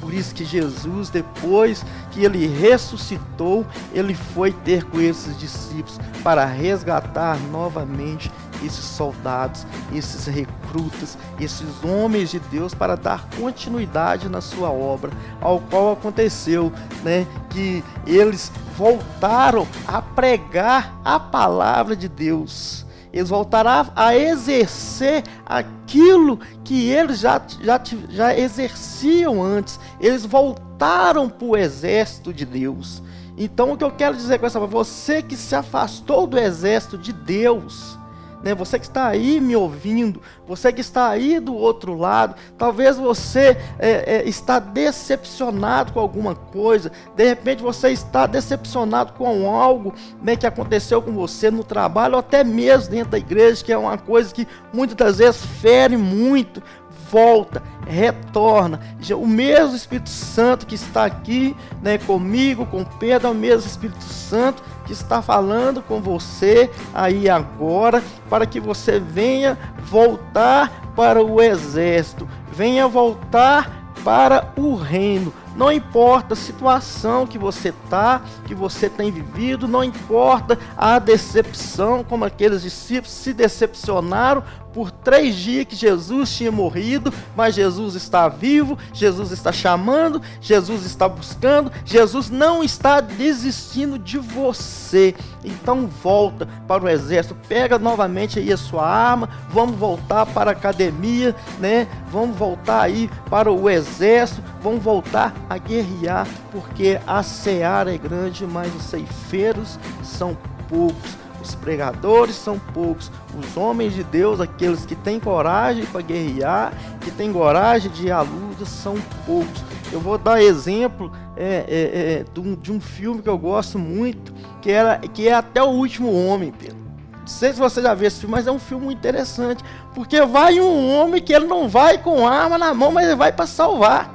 Por 0.00 0.12
isso 0.12 0.34
que 0.34 0.44
Jesus, 0.44 1.08
depois 1.08 1.84
que 2.10 2.24
ele 2.24 2.46
ressuscitou, 2.46 3.64
ele 3.92 4.14
foi 4.14 4.52
ter 4.52 4.84
com 4.84 5.00
esses 5.00 5.38
discípulos 5.38 5.98
para 6.22 6.44
resgatar 6.44 7.38
novamente 7.50 8.30
esses 8.62 8.84
soldados, 8.84 9.66
esses 9.94 10.26
recrutas, 10.26 11.16
esses 11.40 11.66
homens 11.82 12.30
de 12.30 12.38
Deus 12.38 12.74
para 12.74 12.96
dar 12.96 13.28
continuidade 13.38 14.28
na 14.28 14.40
sua 14.40 14.70
obra, 14.70 15.10
ao 15.40 15.60
qual 15.60 15.92
aconteceu, 15.92 16.72
né, 17.02 17.26
que 17.50 17.82
eles 18.06 18.50
voltaram 18.76 19.66
a 19.86 20.02
pregar 20.02 20.94
a 21.04 21.18
palavra 21.18 21.94
de 21.96 22.08
Deus 22.08 22.84
eles 23.14 23.28
voltarão 23.28 23.92
a 23.94 24.16
exercer 24.16 25.22
aquilo 25.46 26.40
que 26.64 26.90
eles 26.90 27.20
já, 27.20 27.40
já, 27.60 27.80
já 28.08 28.36
exerciam 28.36 29.42
antes. 29.42 29.78
Eles 30.00 30.24
voltaram 30.24 31.28
para 31.28 31.46
o 31.46 31.56
exército 31.56 32.32
de 32.32 32.44
Deus. 32.44 33.02
Então, 33.36 33.72
o 33.72 33.76
que 33.76 33.84
eu 33.84 33.90
quero 33.90 34.16
dizer 34.16 34.38
com 34.38 34.46
essa 34.46 34.60
você 34.60 35.22
que 35.22 35.36
se 35.36 35.54
afastou 35.54 36.26
do 36.26 36.38
exército 36.38 36.96
de 36.96 37.12
Deus, 37.12 37.98
né? 38.44 38.54
Você 38.54 38.78
que 38.78 38.84
está 38.84 39.06
aí 39.06 39.40
me 39.40 39.56
ouvindo, 39.56 40.20
você 40.46 40.70
que 40.70 40.82
está 40.82 41.08
aí 41.08 41.40
do 41.40 41.54
outro 41.54 41.96
lado, 41.96 42.36
talvez 42.58 42.98
você 42.98 43.56
é, 43.78 44.16
é, 44.16 44.28
está 44.28 44.58
decepcionado 44.58 45.94
com 45.94 45.98
alguma 45.98 46.34
coisa, 46.34 46.92
de 47.16 47.24
repente 47.24 47.62
você 47.62 47.88
está 47.90 48.26
decepcionado 48.26 49.14
com 49.14 49.50
algo 49.50 49.94
né, 50.22 50.36
que 50.36 50.46
aconteceu 50.46 51.00
com 51.00 51.12
você 51.12 51.50
no 51.50 51.64
trabalho, 51.64 52.14
ou 52.14 52.20
até 52.20 52.44
mesmo 52.44 52.90
dentro 52.90 53.12
da 53.12 53.18
igreja, 53.18 53.64
que 53.64 53.72
é 53.72 53.78
uma 53.78 53.96
coisa 53.96 54.32
que 54.32 54.46
muitas 54.72 54.94
das 54.94 55.18
vezes 55.18 55.42
fere 55.62 55.96
muito 55.96 56.62
volta, 57.10 57.62
retorna. 57.86 58.80
O 59.16 59.26
mesmo 59.26 59.76
Espírito 59.76 60.10
Santo 60.10 60.66
que 60.66 60.74
está 60.74 61.04
aqui, 61.04 61.56
né, 61.82 61.98
comigo, 61.98 62.66
com 62.66 62.84
Pedro, 62.84 63.28
é 63.28 63.30
o 63.30 63.34
mesmo 63.34 63.68
Espírito 63.68 64.04
Santo 64.04 64.62
que 64.86 64.92
está 64.92 65.22
falando 65.22 65.82
com 65.82 66.00
você 66.00 66.70
aí 66.92 67.28
agora, 67.28 68.02
para 68.28 68.46
que 68.46 68.60
você 68.60 69.00
venha 69.00 69.58
voltar 69.78 70.92
para 70.94 71.22
o 71.22 71.40
exército, 71.40 72.28
venha 72.52 72.86
voltar 72.86 73.92
para 74.04 74.52
o 74.56 74.74
reino. 74.74 75.32
Não 75.56 75.70
importa 75.70 76.34
a 76.34 76.36
situação 76.36 77.26
que 77.26 77.38
você 77.38 77.68
está, 77.68 78.22
que 78.46 78.54
você 78.54 78.88
tem 78.88 79.10
vivido, 79.10 79.68
não 79.68 79.84
importa 79.84 80.58
a 80.76 80.98
decepção, 80.98 82.02
como 82.02 82.24
aqueles 82.24 82.62
discípulos 82.62 83.12
se 83.12 83.32
decepcionaram 83.32 84.42
por 84.74 84.90
três 84.90 85.36
dias 85.36 85.64
que 85.66 85.76
Jesus 85.76 86.36
tinha 86.36 86.50
morrido, 86.50 87.14
mas 87.36 87.54
Jesus 87.54 87.94
está 87.94 88.28
vivo, 88.28 88.76
Jesus 88.92 89.30
está 89.30 89.52
chamando, 89.52 90.20
Jesus 90.40 90.84
está 90.84 91.08
buscando, 91.08 91.70
Jesus 91.84 92.28
não 92.28 92.64
está 92.64 93.00
desistindo 93.00 93.96
de 93.96 94.18
você. 94.18 95.14
Então 95.44 95.86
volta 95.86 96.48
para 96.66 96.84
o 96.84 96.88
exército, 96.88 97.36
pega 97.48 97.78
novamente 97.78 98.38
aí 98.38 98.52
a 98.52 98.56
sua 98.56 98.86
arma, 98.86 99.28
vamos 99.50 99.76
voltar 99.76 100.24
para 100.26 100.50
a 100.50 100.52
academia, 100.52 101.34
né? 101.58 101.86
Vamos 102.10 102.36
voltar 102.36 102.80
aí 102.80 103.10
para 103.28 103.52
o 103.52 103.68
exército, 103.68 104.42
vamos 104.62 104.82
voltar 104.82 105.34
a 105.48 105.58
guerrear, 105.58 106.26
porque 106.50 106.98
a 107.06 107.22
seara 107.22 107.94
é 107.94 107.98
grande, 107.98 108.46
mas 108.46 108.74
os 108.74 108.84
ceifeiros 108.84 109.78
são 110.02 110.36
poucos. 110.68 111.24
Os 111.42 111.54
pregadores 111.54 112.36
são 112.36 112.58
poucos, 112.58 113.12
os 113.38 113.54
homens 113.54 113.92
de 113.92 114.02
Deus, 114.02 114.40
aqueles 114.40 114.86
que 114.86 114.94
têm 114.94 115.20
coragem 115.20 115.84
para 115.84 116.00
guerrear, 116.00 116.72
que 117.02 117.10
têm 117.10 117.30
coragem 117.30 117.90
de 117.90 118.06
ir 118.06 118.12
à 118.12 118.22
luta, 118.22 118.64
são 118.64 118.96
poucos. 119.26 119.62
Eu 119.92 120.00
vou 120.00 120.16
dar 120.16 120.42
exemplo 120.42 121.12
é, 121.36 121.64
é, 121.68 122.12
é, 122.12 122.24
de, 122.32 122.40
um, 122.40 122.54
de, 122.54 122.72
um, 122.72 122.80
filme 122.80 123.22
que 123.22 123.28
eu 123.28 123.38
gosto 123.38 123.78
muito, 123.78 124.32
que, 124.62 124.70
era, 124.70 124.98
que 124.98 125.28
é 125.28 125.34
Até 125.34 125.62
o 125.62 125.68
Último 125.68 126.12
Homem, 126.12 126.52
Pedro. 126.52 126.84
Não 127.20 127.26
sei 127.26 127.52
se 127.52 127.58
você 127.58 127.80
já 127.80 127.94
viu 127.94 128.06
esse 128.06 128.20
filme, 128.20 128.34
mas 128.34 128.46
é 128.46 128.52
um 128.52 128.58
filme 128.58 128.84
muito 128.84 128.98
interessante. 128.98 129.64
Porque 129.94 130.20
vai 130.26 130.60
um 130.60 130.94
homem 130.94 131.22
que 131.22 131.32
ele 131.32 131.46
não 131.46 131.68
vai 131.68 131.96
com 131.96 132.26
arma 132.26 132.58
na 132.58 132.74
mão, 132.74 132.92
mas 132.92 133.06
ele 133.06 133.16
vai 133.16 133.32
para 133.32 133.46
salvar 133.46 134.14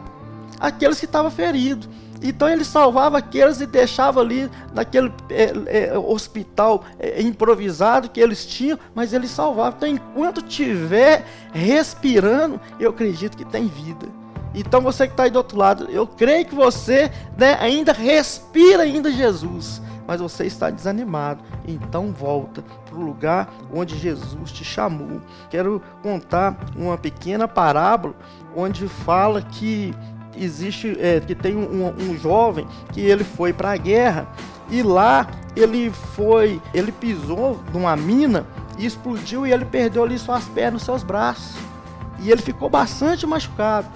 aqueles 0.59 0.99
que 0.99 1.05
estavam 1.05 1.31
feridos. 1.31 1.89
Então 2.21 2.49
ele 2.49 2.65
salvava 2.65 3.17
aqueles 3.17 3.61
e 3.61 3.65
deixava 3.65 4.19
ali 4.19 4.49
naquele 4.73 5.11
é, 5.29 5.87
é, 5.87 5.97
hospital 5.97 6.83
é, 6.99 7.21
improvisado 7.21 8.09
que 8.09 8.19
eles 8.19 8.45
tinham, 8.45 8.77
mas 8.93 9.13
ele 9.13 9.27
salvava. 9.27 9.75
Então 9.77 9.89
enquanto 9.89 10.41
tiver 10.41 11.25
respirando, 11.53 12.59
eu 12.79 12.89
acredito 12.89 13.37
que 13.37 13.45
tem 13.45 13.67
vida. 13.67 14.07
Então 14.53 14.81
você 14.81 15.05
que 15.05 15.13
está 15.13 15.23
aí 15.23 15.29
do 15.29 15.37
outro 15.37 15.57
lado, 15.57 15.87
eu 15.89 16.07
creio 16.07 16.45
que 16.45 16.55
você 16.55 17.11
né, 17.37 17.57
ainda 17.59 17.93
respira 17.93 18.83
ainda 18.83 19.11
Jesus, 19.11 19.81
mas 20.07 20.19
você 20.19 20.45
está 20.45 20.69
desanimado. 20.69 21.43
Então 21.67 22.11
volta 22.11 22.63
para 22.85 22.97
o 22.97 23.01
lugar 23.01 23.49
onde 23.71 23.97
Jesus 23.97 24.51
te 24.51 24.63
chamou. 24.63 25.21
Quero 25.49 25.81
contar 26.01 26.57
uma 26.75 26.97
pequena 26.97 27.47
parábola 27.47 28.15
onde 28.55 28.87
fala 28.87 29.41
que 29.41 29.93
existe 30.35 30.97
é, 30.99 31.19
que 31.19 31.35
tem 31.35 31.55
um, 31.55 31.87
um 31.87 32.17
jovem 32.17 32.67
que 32.91 33.01
ele 33.01 33.23
foi 33.23 33.53
para 33.53 33.71
a 33.71 33.77
guerra 33.77 34.27
e 34.71 34.81
lá 34.81 35.27
ele 35.55 35.89
foi, 35.89 36.61
ele 36.73 36.91
pisou 36.91 37.59
numa 37.73 37.95
mina 37.95 38.45
e 38.77 38.85
explodiu 38.85 39.45
e 39.45 39.51
ele 39.51 39.65
perdeu 39.65 40.03
ali 40.03 40.17
suas 40.17 40.45
pernas, 40.45 40.83
seus 40.83 41.03
braços. 41.03 41.55
E 42.19 42.31
ele 42.31 42.41
ficou 42.41 42.69
bastante 42.69 43.25
machucado. 43.25 43.87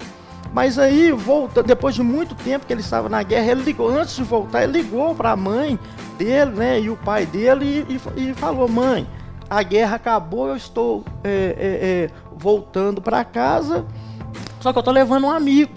Mas 0.54 0.78
aí, 0.78 1.10
volta, 1.10 1.62
depois 1.62 1.94
de 1.94 2.02
muito 2.02 2.34
tempo 2.36 2.64
que 2.64 2.72
ele 2.72 2.80
estava 2.80 3.08
na 3.08 3.22
guerra, 3.22 3.50
ele 3.50 3.62
ligou, 3.62 3.90
antes 3.90 4.14
de 4.16 4.22
voltar, 4.22 4.62
ele 4.62 4.80
ligou 4.80 5.14
para 5.14 5.32
a 5.32 5.36
mãe 5.36 5.78
dele, 6.16 6.52
né, 6.52 6.80
e 6.80 6.88
o 6.88 6.96
pai 6.96 7.26
dele, 7.26 7.84
e, 7.88 8.20
e, 8.20 8.30
e 8.30 8.34
falou: 8.34 8.68
Mãe, 8.68 9.06
a 9.50 9.62
guerra 9.62 9.96
acabou, 9.96 10.48
eu 10.48 10.56
estou 10.56 11.04
é, 11.24 11.28
é, 11.28 11.66
é, 11.68 12.10
voltando 12.36 13.02
para 13.02 13.24
casa, 13.24 13.84
só 14.60 14.72
que 14.72 14.78
eu 14.78 14.80
estou 14.80 14.94
levando 14.94 15.24
um 15.24 15.30
amigo 15.30 15.72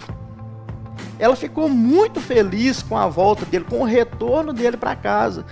ela 1.18 1.34
ficou 1.34 1.68
muito 1.68 2.20
feliz 2.20 2.82
com 2.82 2.96
a 2.96 3.08
volta 3.08 3.44
dele, 3.44 3.64
com 3.64 3.80
o 3.80 3.84
retorno 3.84 4.52
dele 4.52 4.76
para 4.76 4.94
casa. 4.94 5.44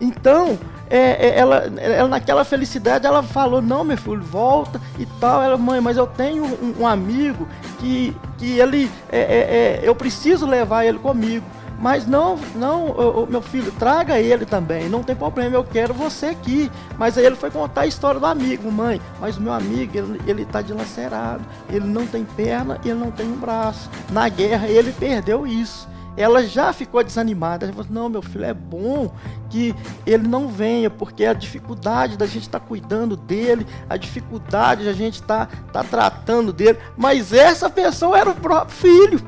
Então, 0.00 0.58
é, 0.90 1.28
é, 1.28 1.38
ela, 1.38 1.64
ela, 1.78 2.08
naquela 2.08 2.44
felicidade, 2.44 3.06
ela 3.06 3.22
falou: 3.22 3.60
Não, 3.60 3.84
meu 3.84 3.96
filho, 3.96 4.22
volta 4.22 4.80
e 4.98 5.06
tal. 5.20 5.42
Ela, 5.42 5.56
mãe, 5.56 5.80
mas 5.80 5.96
eu 5.96 6.06
tenho 6.06 6.44
um, 6.44 6.80
um 6.80 6.86
amigo 6.86 7.46
que, 7.78 8.16
que 8.36 8.58
ele, 8.58 8.90
é, 9.10 9.18
é, 9.18 9.22
é 9.22 9.80
eu 9.82 9.94
preciso 9.94 10.46
levar 10.46 10.84
ele 10.84 10.98
comigo. 10.98 11.44
Mas 11.80 12.06
não, 12.08 12.36
não, 12.56 13.26
meu 13.30 13.40
filho, 13.40 13.70
traga 13.70 14.18
ele 14.18 14.44
também, 14.44 14.88
não 14.88 15.00
tem 15.00 15.14
problema, 15.14 15.54
eu 15.54 15.62
quero 15.62 15.94
você 15.94 16.26
aqui. 16.26 16.70
Mas 16.98 17.16
aí 17.16 17.24
ele 17.24 17.36
foi 17.36 17.52
contar 17.52 17.82
a 17.82 17.86
história 17.86 18.18
do 18.18 18.26
amigo, 18.26 18.70
mãe. 18.70 19.00
Mas 19.20 19.36
o 19.36 19.40
meu 19.40 19.52
amigo, 19.52 19.96
ele, 19.96 20.20
ele 20.26 20.44
tá 20.44 20.60
dilacerado, 20.60 21.44
ele 21.70 21.86
não 21.86 22.04
tem 22.04 22.24
perna, 22.24 22.80
ele 22.84 22.94
não 22.94 23.12
tem 23.12 23.26
um 23.26 23.36
braço. 23.36 23.88
Na 24.10 24.28
guerra 24.28 24.66
ele 24.66 24.92
perdeu 24.92 25.46
isso. 25.46 25.88
Ela 26.18 26.44
já 26.44 26.72
ficou 26.72 27.02
desanimada. 27.04 27.64
Ela 27.64 27.72
falou: 27.72 27.86
Não, 27.88 28.08
meu 28.08 28.20
filho, 28.20 28.44
é 28.44 28.52
bom 28.52 29.14
que 29.48 29.74
ele 30.04 30.26
não 30.26 30.48
venha, 30.48 30.90
porque 30.90 31.24
a 31.24 31.32
dificuldade 31.32 32.18
da 32.18 32.26
gente 32.26 32.42
estar 32.42 32.58
tá 32.58 32.66
cuidando 32.66 33.16
dele, 33.16 33.64
a 33.88 33.96
dificuldade 33.96 34.84
da 34.84 34.92
gente 34.92 35.14
estar 35.14 35.46
tá, 35.46 35.56
tá 35.72 35.84
tratando 35.84 36.52
dele. 36.52 36.78
Mas 36.96 37.32
essa 37.32 37.70
pessoa 37.70 38.18
era 38.18 38.30
o 38.30 38.34
próprio 38.34 38.76
filho. 38.76 39.20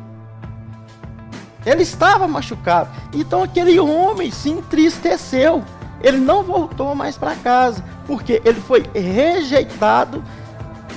Ele 1.64 1.82
estava 1.82 2.26
machucado. 2.26 2.90
Então 3.12 3.44
aquele 3.44 3.78
homem 3.78 4.30
se 4.32 4.50
entristeceu. 4.50 5.62
Ele 6.02 6.16
não 6.16 6.42
voltou 6.42 6.94
mais 6.94 7.16
para 7.16 7.36
casa, 7.36 7.84
porque 8.06 8.40
ele 8.44 8.60
foi 8.60 8.84
rejeitado 8.94 10.24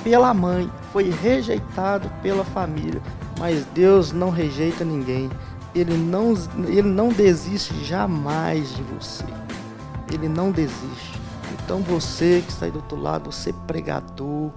pela 0.04 0.34
mãe, 0.34 0.72
foi 0.92 1.10
rejeitado 1.10 2.10
pela 2.22 2.44
família. 2.44 3.02
Mas 3.38 3.66
Deus 3.74 4.12
não 4.12 4.30
rejeita 4.30 4.86
ninguém. 4.86 5.30
Ele 5.76 5.98
não, 5.98 6.34
ele 6.68 6.88
não 6.88 7.10
desiste 7.10 7.84
jamais 7.84 8.74
de 8.76 8.84
você. 8.84 9.26
Ele 10.12 10.30
não 10.30 10.52
desiste. 10.52 11.20
Então 11.54 11.80
você 11.82 12.42
que 12.46 12.52
está 12.52 12.66
aí 12.66 12.72
do 12.72 12.78
outro 12.78 13.00
lado, 13.00 13.32
você 13.32 13.54
pregador, 13.66 14.52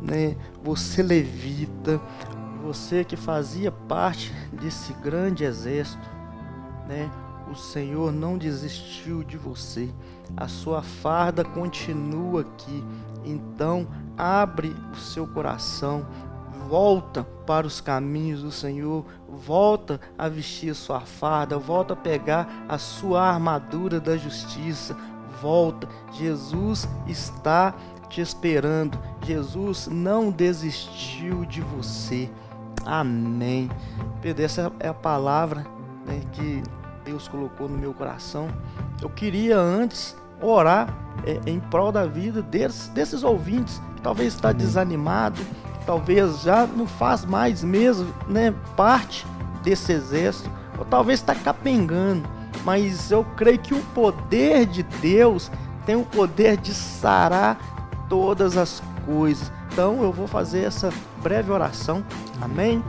né? 0.00 0.36
Você 0.62 1.02
levita, 1.02 2.00
você 2.62 3.04
que 3.04 3.16
fazia 3.16 3.72
parte 3.72 4.32
desse 4.52 4.92
grande 4.94 5.44
exército, 5.44 6.08
né? 6.88 7.10
O 7.50 7.54
Senhor 7.56 8.12
não 8.12 8.38
desistiu 8.38 9.24
de 9.24 9.36
você. 9.36 9.88
A 10.36 10.46
sua 10.46 10.82
farda 10.82 11.44
continua 11.44 12.42
aqui. 12.42 12.84
Então, 13.24 13.88
abre 14.16 14.74
o 14.92 14.96
seu 14.96 15.26
coração, 15.26 16.06
volta 16.70 17.24
para 17.44 17.66
os 17.66 17.80
caminhos 17.80 18.42
do 18.42 18.52
Senhor, 18.52 19.04
volta 19.28 20.00
a 20.16 20.28
vestir 20.28 20.70
a 20.70 20.74
sua 20.74 21.00
farda, 21.00 21.58
volta 21.58 21.94
a 21.94 21.96
pegar 21.96 22.48
a 22.68 22.78
sua 22.78 23.22
armadura 23.22 23.98
da 23.98 24.16
justiça, 24.16 24.96
volta. 25.42 25.88
Jesus 26.12 26.88
está 27.08 27.74
te 28.08 28.20
esperando. 28.20 28.96
Jesus 29.22 29.88
não 29.88 30.30
desistiu 30.30 31.44
de 31.44 31.60
você. 31.60 32.30
Amém. 32.86 33.68
Pedro, 34.22 34.44
essa 34.44 34.72
é 34.78 34.88
a 34.88 34.94
palavra 34.94 35.66
né, 36.06 36.22
que 36.32 36.62
Deus 37.04 37.26
colocou 37.26 37.68
no 37.68 37.76
meu 37.76 37.92
coração. 37.92 38.48
Eu 39.02 39.10
queria 39.10 39.58
antes 39.58 40.16
orar 40.40 40.96
é, 41.26 41.50
em 41.50 41.58
prol 41.58 41.90
da 41.90 42.06
vida 42.06 42.40
desses, 42.40 42.88
desses 42.88 43.24
ouvintes 43.24 43.82
que 43.96 44.02
talvez 44.02 44.34
está 44.34 44.52
desanimado, 44.52 45.40
talvez 45.86 46.42
já 46.42 46.66
não 46.66 46.86
faz 46.86 47.24
mais 47.24 47.64
mesmo 47.64 48.12
né, 48.28 48.54
parte 48.76 49.26
desse 49.62 49.92
exército, 49.92 50.50
ou 50.78 50.84
talvez 50.84 51.20
está 51.20 51.34
capengando. 51.34 52.28
Mas 52.64 53.10
eu 53.10 53.24
creio 53.36 53.58
que 53.58 53.74
o 53.74 53.80
poder 53.94 54.66
de 54.66 54.82
Deus 54.82 55.50
tem 55.86 55.96
o 55.96 56.04
poder 56.04 56.56
de 56.56 56.74
sarar 56.74 57.58
todas 58.08 58.56
as 58.56 58.82
coisas. 59.06 59.50
Então 59.72 60.02
eu 60.02 60.12
vou 60.12 60.26
fazer 60.26 60.64
essa 60.64 60.92
breve 61.22 61.50
oração. 61.50 62.04
Amém? 62.40 62.82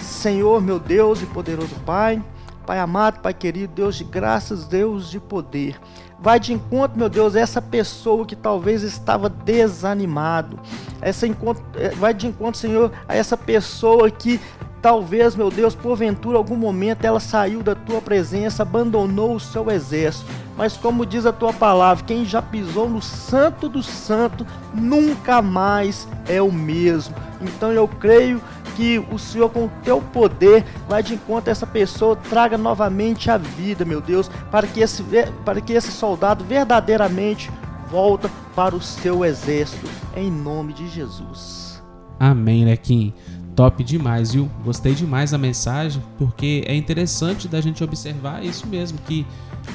Senhor, 0.00 0.60
meu 0.60 0.78
Deus 0.78 1.22
e 1.22 1.26
poderoso 1.26 1.74
Pai, 1.84 2.22
Pai 2.66 2.80
amado, 2.80 3.20
Pai 3.20 3.32
querido, 3.32 3.72
Deus 3.72 3.94
de 3.94 4.02
graças, 4.02 4.66
Deus 4.66 5.08
de 5.08 5.20
poder. 5.20 5.80
Vai 6.18 6.40
de 6.40 6.52
encontro, 6.52 6.98
meu 6.98 7.08
Deus, 7.08 7.36
essa 7.36 7.62
pessoa 7.62 8.26
que 8.26 8.34
talvez 8.34 8.82
estava 8.82 9.28
desanimado. 9.28 10.58
Essa 11.00 11.26
encontro, 11.26 11.64
eh, 11.76 11.90
vai 11.90 12.12
de 12.12 12.26
encontro, 12.26 12.58
Senhor, 12.58 12.90
a 13.06 13.14
essa 13.14 13.36
pessoa 13.36 14.10
que 14.10 14.40
Talvez, 14.86 15.34
meu 15.34 15.50
Deus, 15.50 15.74
porventura, 15.74 16.38
algum 16.38 16.54
momento 16.54 17.04
ela 17.04 17.18
saiu 17.18 17.60
da 17.60 17.74
tua 17.74 18.00
presença, 18.00 18.62
abandonou 18.62 19.34
o 19.34 19.40
seu 19.40 19.68
exército. 19.68 20.30
Mas, 20.56 20.76
como 20.76 21.04
diz 21.04 21.26
a 21.26 21.32
tua 21.32 21.52
palavra, 21.52 22.04
quem 22.04 22.24
já 22.24 22.40
pisou 22.40 22.88
no 22.88 23.02
santo 23.02 23.68
do 23.68 23.82
santo 23.82 24.46
nunca 24.72 25.42
mais 25.42 26.06
é 26.28 26.40
o 26.40 26.52
mesmo. 26.52 27.16
Então, 27.40 27.72
eu 27.72 27.88
creio 27.88 28.40
que 28.76 28.98
o 29.10 29.18
Senhor, 29.18 29.48
com 29.48 29.64
o 29.64 29.70
teu 29.82 30.00
poder, 30.00 30.64
vai 30.86 31.02
de 31.02 31.14
encontro 31.14 31.50
a 31.50 31.52
essa 31.52 31.66
pessoa, 31.66 32.14
traga 32.14 32.58
novamente 32.58 33.30
a 33.30 33.38
vida, 33.38 33.84
meu 33.84 34.00
Deus, 34.00 34.30
para 34.50 34.66
que 34.66 34.80
esse, 34.80 35.02
para 35.44 35.60
que 35.60 35.72
esse 35.72 35.90
soldado 35.90 36.44
verdadeiramente 36.44 37.50
volta 37.90 38.30
para 38.54 38.76
o 38.76 38.80
seu 38.80 39.24
exército, 39.24 39.88
em 40.14 40.30
nome 40.30 40.74
de 40.74 40.88
Jesus. 40.88 41.82
Amém, 42.20 42.64
Lequim. 42.64 43.14
Top 43.54 43.82
demais, 43.82 44.34
viu? 44.34 44.50
Gostei 44.62 44.94
demais 44.94 45.30
da 45.30 45.38
mensagem, 45.38 46.02
porque 46.18 46.62
é 46.66 46.74
interessante 46.74 47.48
da 47.48 47.60
gente 47.60 47.82
observar 47.82 48.44
isso 48.44 48.66
mesmo, 48.66 48.98
que 49.06 49.26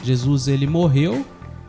Jesus 0.03 0.47
ele 0.47 0.67
morreu 0.67 1.25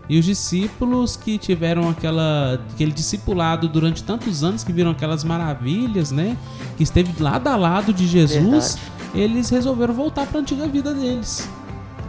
e 0.09 0.19
os 0.19 0.25
discípulos 0.25 1.17
que 1.17 1.38
tiveram 1.38 1.88
aquela, 1.88 2.61
aquele 2.73 2.93
discipulado 2.93 3.69
durante 3.69 4.03
tantos 4.03 4.43
anos, 4.43 4.65
que 4.65 4.73
viram 4.73 4.91
aquelas 4.91 5.25
maravilhas, 5.25 6.11
né? 6.11 6.37
Que 6.77 6.83
esteve 6.83 7.23
lado 7.23 7.47
a 7.47 7.57
lado 7.57 7.93
de 7.93 8.07
Jesus, 8.07 8.75
Verdade. 8.75 8.81
eles 9.15 9.49
resolveram 9.49 9.95
voltar 9.95 10.27
para 10.27 10.38
a 10.38 10.43
antiga 10.43 10.67
vida 10.67 10.93
deles. 10.93 11.49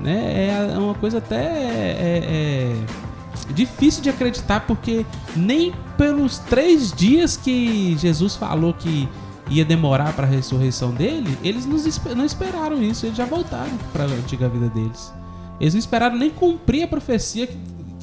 Né? 0.02 0.50
É 0.74 0.78
uma 0.78 0.96
coisa 0.96 1.20
até 1.20 1.36
é, 1.36 2.76
é 3.50 3.54
difícil 3.54 4.02
de 4.02 4.10
acreditar, 4.10 4.62
porque 4.62 5.06
nem 5.36 5.74
pelos 5.98 6.40
três 6.40 6.92
dias 6.92 7.38
que 7.38 7.96
Jesus 7.98 8.36
falou 8.36 8.74
que 8.74 9.08
ia 9.50 9.64
demorar 9.64 10.14
para 10.14 10.26
a 10.26 10.30
ressurreição 10.30 10.92
dele, 10.92 11.38
eles 11.44 11.66
não 11.66 12.26
esperaram 12.26 12.82
isso, 12.82 13.06
eles 13.06 13.18
já 13.18 13.26
voltaram 13.26 13.72
para 13.92 14.06
a 14.06 14.08
antiga 14.08 14.50
vida 14.50 14.68
deles. 14.70 15.14
Eles 15.60 15.74
não 15.74 15.80
esperaram 15.80 16.18
nem 16.18 16.30
cumprir 16.30 16.84
a 16.84 16.88
profecia 16.88 17.48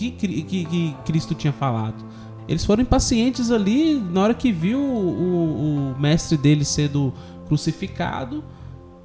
que, 0.09 0.43
que, 0.43 0.65
que, 0.65 0.97
Cristo 1.05 1.35
tinha 1.35 1.53
falado. 1.53 2.03
Eles 2.49 2.65
foram 2.65 2.83
impacientes 2.83 3.51
ali 3.51 3.95
na 3.95 4.23
hora 4.23 4.35
que 4.35 4.51
viu 4.51 4.81
o, 4.81 5.93
o 5.93 6.01
mestre 6.01 6.39
deles 6.39 6.69
sendo 6.69 7.13
crucificado. 7.47 8.43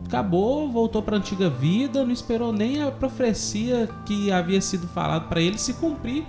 acabou, 0.06 0.72
voltou 0.72 1.02
para 1.02 1.18
a 1.18 1.20
antiga 1.20 1.50
vida, 1.50 2.06
não 2.06 2.12
esperou 2.12 2.54
nem 2.54 2.82
a 2.82 2.92
profecia 2.92 3.90
que 4.06 4.32
havia 4.32 4.62
sido 4.62 4.88
falado 4.88 5.28
para 5.28 5.42
ele 5.42 5.58
se 5.58 5.74
cumprir 5.74 6.26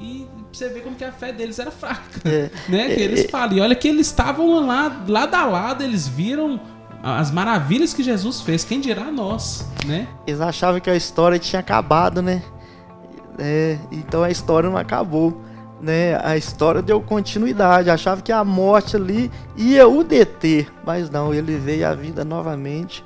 e 0.00 0.26
você 0.52 0.68
vê 0.68 0.80
como 0.80 0.96
que 0.96 1.04
a 1.04 1.12
fé 1.12 1.32
deles 1.32 1.58
era 1.58 1.70
fraca, 1.70 2.20
é, 2.24 2.50
né? 2.68 2.94
Que 2.94 3.00
eles 3.00 3.24
é, 3.24 3.28
falam, 3.28 3.56
e 3.56 3.60
olha 3.60 3.74
que 3.74 3.88
eles 3.88 4.06
estavam 4.06 4.66
lá, 4.66 5.04
lado 5.06 5.34
a 5.34 5.44
lado, 5.44 5.84
eles 5.84 6.08
viram 6.08 6.60
as 7.02 7.30
maravilhas 7.30 7.94
que 7.94 8.02
Jesus 8.02 8.40
fez, 8.40 8.64
quem 8.64 8.80
dirá 8.80 9.04
nós, 9.10 9.66
né? 9.86 10.08
Eles 10.26 10.40
achavam 10.40 10.80
que 10.80 10.90
a 10.90 10.96
história 10.96 11.38
tinha 11.38 11.60
acabado, 11.60 12.22
né? 12.22 12.42
É, 13.38 13.78
então 13.90 14.22
a 14.22 14.30
história 14.30 14.68
não 14.68 14.76
acabou, 14.76 15.40
né? 15.80 16.18
A 16.24 16.36
história 16.36 16.82
deu 16.82 17.00
continuidade, 17.00 17.88
achava 17.88 18.20
que 18.20 18.32
a 18.32 18.44
morte 18.44 18.96
ali 18.96 19.30
ia 19.56 19.86
o 19.86 20.02
deter, 20.02 20.72
mas 20.84 21.08
não, 21.08 21.32
ele 21.32 21.56
veio 21.56 21.86
à 21.86 21.94
vida 21.94 22.24
novamente, 22.24 23.04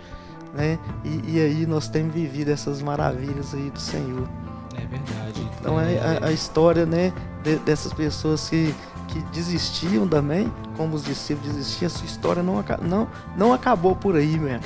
né? 0.54 0.78
E, 1.04 1.34
e 1.34 1.40
aí 1.40 1.66
nós 1.66 1.88
temos 1.88 2.14
vivido 2.14 2.50
essas 2.50 2.80
maravilhas 2.80 3.54
aí 3.54 3.70
do 3.70 3.80
Senhor. 3.80 4.28
É 4.74 4.86
verdade. 4.86 5.48
Então 5.60 5.78
é, 5.78 5.98
a, 5.98 6.26
a 6.28 6.32
história, 6.32 6.86
né, 6.86 7.12
de, 7.42 7.56
dessas 7.56 7.92
pessoas 7.92 8.48
que 8.48 8.74
que 9.12 9.20
desistiam 9.30 10.08
também, 10.08 10.50
como 10.76 10.96
os 10.96 11.04
discípulos 11.04 11.54
desistiam, 11.54 11.86
a 11.86 11.90
sua 11.90 12.06
história 12.06 12.42
não, 12.42 12.64
não, 12.80 13.08
não 13.36 13.52
acabou 13.52 13.94
por 13.94 14.16
aí, 14.16 14.38
meu. 14.38 14.58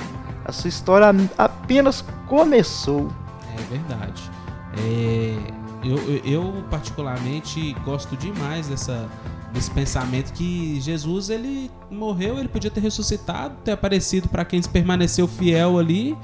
A 0.45 0.51
sua 0.53 0.69
história 0.69 1.07
apenas 1.37 2.03
começou. 2.25 3.11
É 3.57 3.61
verdade. 3.69 4.31
É, 4.77 5.37
eu, 5.83 5.97
eu, 6.25 6.63
particularmente 6.69 7.73
gosto 7.85 8.15
demais 8.17 8.67
dessa, 8.67 9.07
desse 9.53 9.71
pensamento 9.71 10.33
que 10.33 10.79
Jesus 10.81 11.29
ele 11.29 11.71
morreu, 11.89 12.37
ele 12.39 12.47
podia 12.47 12.69
ter 12.69 12.81
ressuscitado, 12.81 13.55
ter 13.63 13.71
aparecido 13.71 14.27
para 14.27 14.43
quem 14.43 14.61
permaneceu 14.61 15.27
fiel 15.27 15.77
ali 15.77 16.17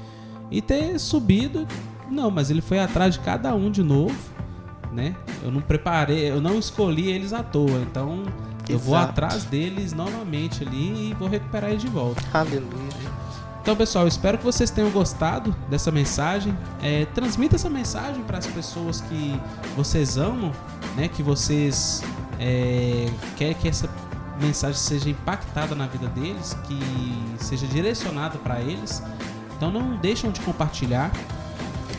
e 0.50 0.60
ter 0.60 0.98
subido. 0.98 1.66
Não, 2.10 2.30
mas 2.30 2.50
ele 2.50 2.60
foi 2.60 2.78
atrás 2.78 3.14
de 3.14 3.20
cada 3.20 3.54
um 3.54 3.70
de 3.70 3.82
novo 3.82 4.14
né? 4.94 5.14
Eu 5.42 5.50
não 5.50 5.60
preparei, 5.60 6.30
eu 6.30 6.40
não 6.40 6.58
escolhi 6.58 7.10
eles 7.10 7.32
à 7.32 7.42
toa, 7.42 7.80
então 7.82 8.22
Exato. 8.22 8.72
eu 8.72 8.78
vou 8.78 8.96
atrás 8.96 9.44
deles 9.44 9.92
novamente 9.92 10.62
ali 10.62 11.10
e 11.10 11.14
vou 11.14 11.28
recuperar 11.28 11.70
eles 11.70 11.82
de 11.82 11.88
volta. 11.88 12.22
Aleluia. 12.32 13.23
Então, 13.64 13.74
pessoal, 13.74 14.06
espero 14.06 14.36
que 14.36 14.44
vocês 14.44 14.70
tenham 14.70 14.90
gostado 14.90 15.56
dessa 15.70 15.90
mensagem. 15.90 16.54
É, 16.82 17.06
transmita 17.14 17.54
essa 17.54 17.70
mensagem 17.70 18.22
para 18.22 18.36
as 18.36 18.46
pessoas 18.46 19.00
que 19.00 19.40
vocês 19.74 20.18
amam, 20.18 20.52
né? 20.94 21.08
Que 21.08 21.22
vocês 21.22 22.02
é, 22.38 23.08
querem 23.38 23.54
que 23.54 23.66
essa 23.66 23.88
mensagem 24.38 24.76
seja 24.76 25.08
impactada 25.08 25.74
na 25.74 25.86
vida 25.86 26.08
deles, 26.08 26.54
que 26.64 26.78
seja 27.42 27.66
direcionada 27.66 28.36
para 28.36 28.60
eles. 28.60 29.02
Então, 29.56 29.72
não 29.72 29.96
deixam 29.96 30.30
de 30.30 30.40
compartilhar 30.40 31.10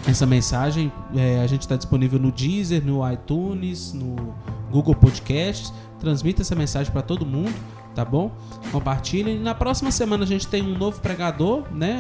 essa 0.08 0.28
mensagem. 0.28 0.94
É, 1.16 1.42
a 1.42 1.48
gente 1.48 1.62
está 1.62 1.76
disponível 1.76 2.20
no 2.20 2.32
Deezer, 2.32 2.86
no 2.86 3.12
iTunes, 3.12 3.92
no 3.92 4.36
Google 4.70 4.94
Podcasts. 4.94 5.74
Transmita 6.00 6.44
essa 6.44 6.54
mensagem 6.54 6.92
para 6.94 7.02
todo 7.02 7.26
mundo, 7.26 7.56
tá 7.96 8.06
bom? 8.06 8.32
Compartilhem. 8.72 9.40
Na 9.40 9.56
próxima 9.56 9.90
semana 9.90 10.24
a 10.24 10.28
gente 10.28 10.48
tem 10.48 10.62
um 10.62 10.78
novo 10.78 11.00
pregador, 11.00 11.64
né? 11.72 11.96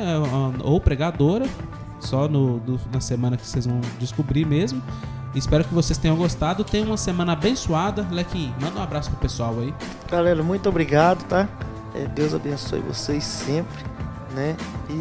Ou 0.63 0.79
pregadora. 0.79 1.45
Só 1.99 2.27
no, 2.27 2.58
no, 2.58 2.79
na 2.91 2.99
semana 2.99 3.38
que 3.38 3.47
vocês 3.47 3.65
vão 3.65 3.81
descobrir 3.97 4.45
mesmo. 4.45 4.84
Espero 5.34 5.63
que 5.63 5.73
vocês 5.73 5.97
tenham 5.97 6.15
gostado. 6.15 6.63
Tenham 6.63 6.88
uma 6.88 6.97
semana 6.97 7.34
abençoada. 7.34 8.05
Lequim, 8.12 8.53
manda 8.62 8.79
um 8.79 8.84
abraço 8.84 9.10
pro 9.10 9.19
pessoal 9.19 9.55
aí. 9.60 9.73
Galera, 10.12 10.43
muito 10.43 10.69
obrigado, 10.69 11.23
tá? 11.27 11.47
É, 11.95 12.05
Deus 12.08 12.34
abençoe 12.34 12.81
vocês 12.81 13.23
sempre 13.23 13.95
né? 14.36 14.55
E 14.89 14.93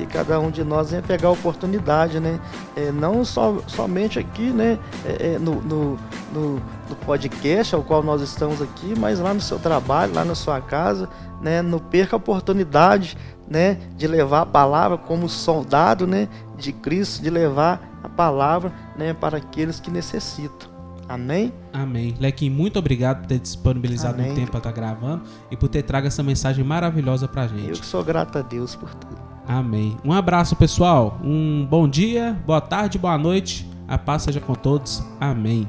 que 0.00 0.06
cada 0.06 0.38
um 0.40 0.50
de 0.50 0.64
nós 0.64 0.90
venha 0.90 1.02
pegar 1.02 1.28
a 1.28 1.32
oportunidade, 1.32 2.18
né? 2.18 2.40
É, 2.76 2.90
não 2.90 3.24
só, 3.24 3.58
somente 3.66 4.18
aqui, 4.18 4.50
né? 4.50 4.78
É, 5.04 5.34
é, 5.34 5.38
no, 5.38 5.56
no, 5.60 5.98
no, 6.32 6.54
no, 6.88 6.96
podcast 7.04 7.74
ao 7.74 7.82
qual 7.82 8.02
nós 8.02 8.22
estamos 8.22 8.62
aqui, 8.62 8.94
mas 8.98 9.18
lá 9.18 9.34
no 9.34 9.40
seu 9.40 9.58
trabalho, 9.58 10.14
lá 10.14 10.24
na 10.24 10.34
sua 10.34 10.60
casa, 10.60 11.08
né? 11.40 11.62
Não 11.62 11.78
perca 11.78 12.16
a 12.16 12.18
oportunidade, 12.18 13.16
né? 13.48 13.78
De 13.96 14.06
levar 14.06 14.42
a 14.42 14.46
palavra 14.46 14.96
como 14.98 15.28
soldado, 15.28 16.06
né? 16.06 16.28
De 16.56 16.72
Cristo, 16.72 17.22
de 17.22 17.30
levar 17.30 17.98
a 18.02 18.08
palavra, 18.08 18.72
né? 18.96 19.12
Para 19.12 19.38
aqueles 19.38 19.80
que 19.80 19.90
necessitam. 19.90 20.70
Amém? 21.10 21.52
Amém. 21.72 22.14
Lequim, 22.20 22.48
muito 22.48 22.78
obrigado 22.78 23.22
por 23.22 23.26
ter 23.26 23.40
disponibilizado 23.40 24.14
Amém. 24.14 24.30
um 24.30 24.34
tempo 24.36 24.52
para 24.52 24.58
estar 24.58 24.70
tá 24.70 24.76
gravando 24.76 25.24
e 25.50 25.56
por 25.56 25.68
ter 25.68 25.82
trago 25.82 26.06
essa 26.06 26.22
mensagem 26.22 26.64
maravilhosa 26.64 27.26
para 27.26 27.48
gente. 27.48 27.68
Eu 27.68 27.74
que 27.74 27.84
sou 27.84 28.04
grato 28.04 28.38
a 28.38 28.42
Deus 28.42 28.76
por 28.76 28.94
tudo. 28.94 29.29
Amém. 29.50 29.96
Um 30.04 30.12
abraço, 30.12 30.54
pessoal. 30.54 31.18
Um 31.24 31.66
bom 31.68 31.88
dia, 31.88 32.40
boa 32.46 32.60
tarde, 32.60 32.96
boa 32.98 33.18
noite. 33.18 33.68
A 33.88 33.98
paz 33.98 34.22
seja 34.22 34.40
com 34.40 34.54
todos. 34.54 35.02
Amém. 35.20 35.66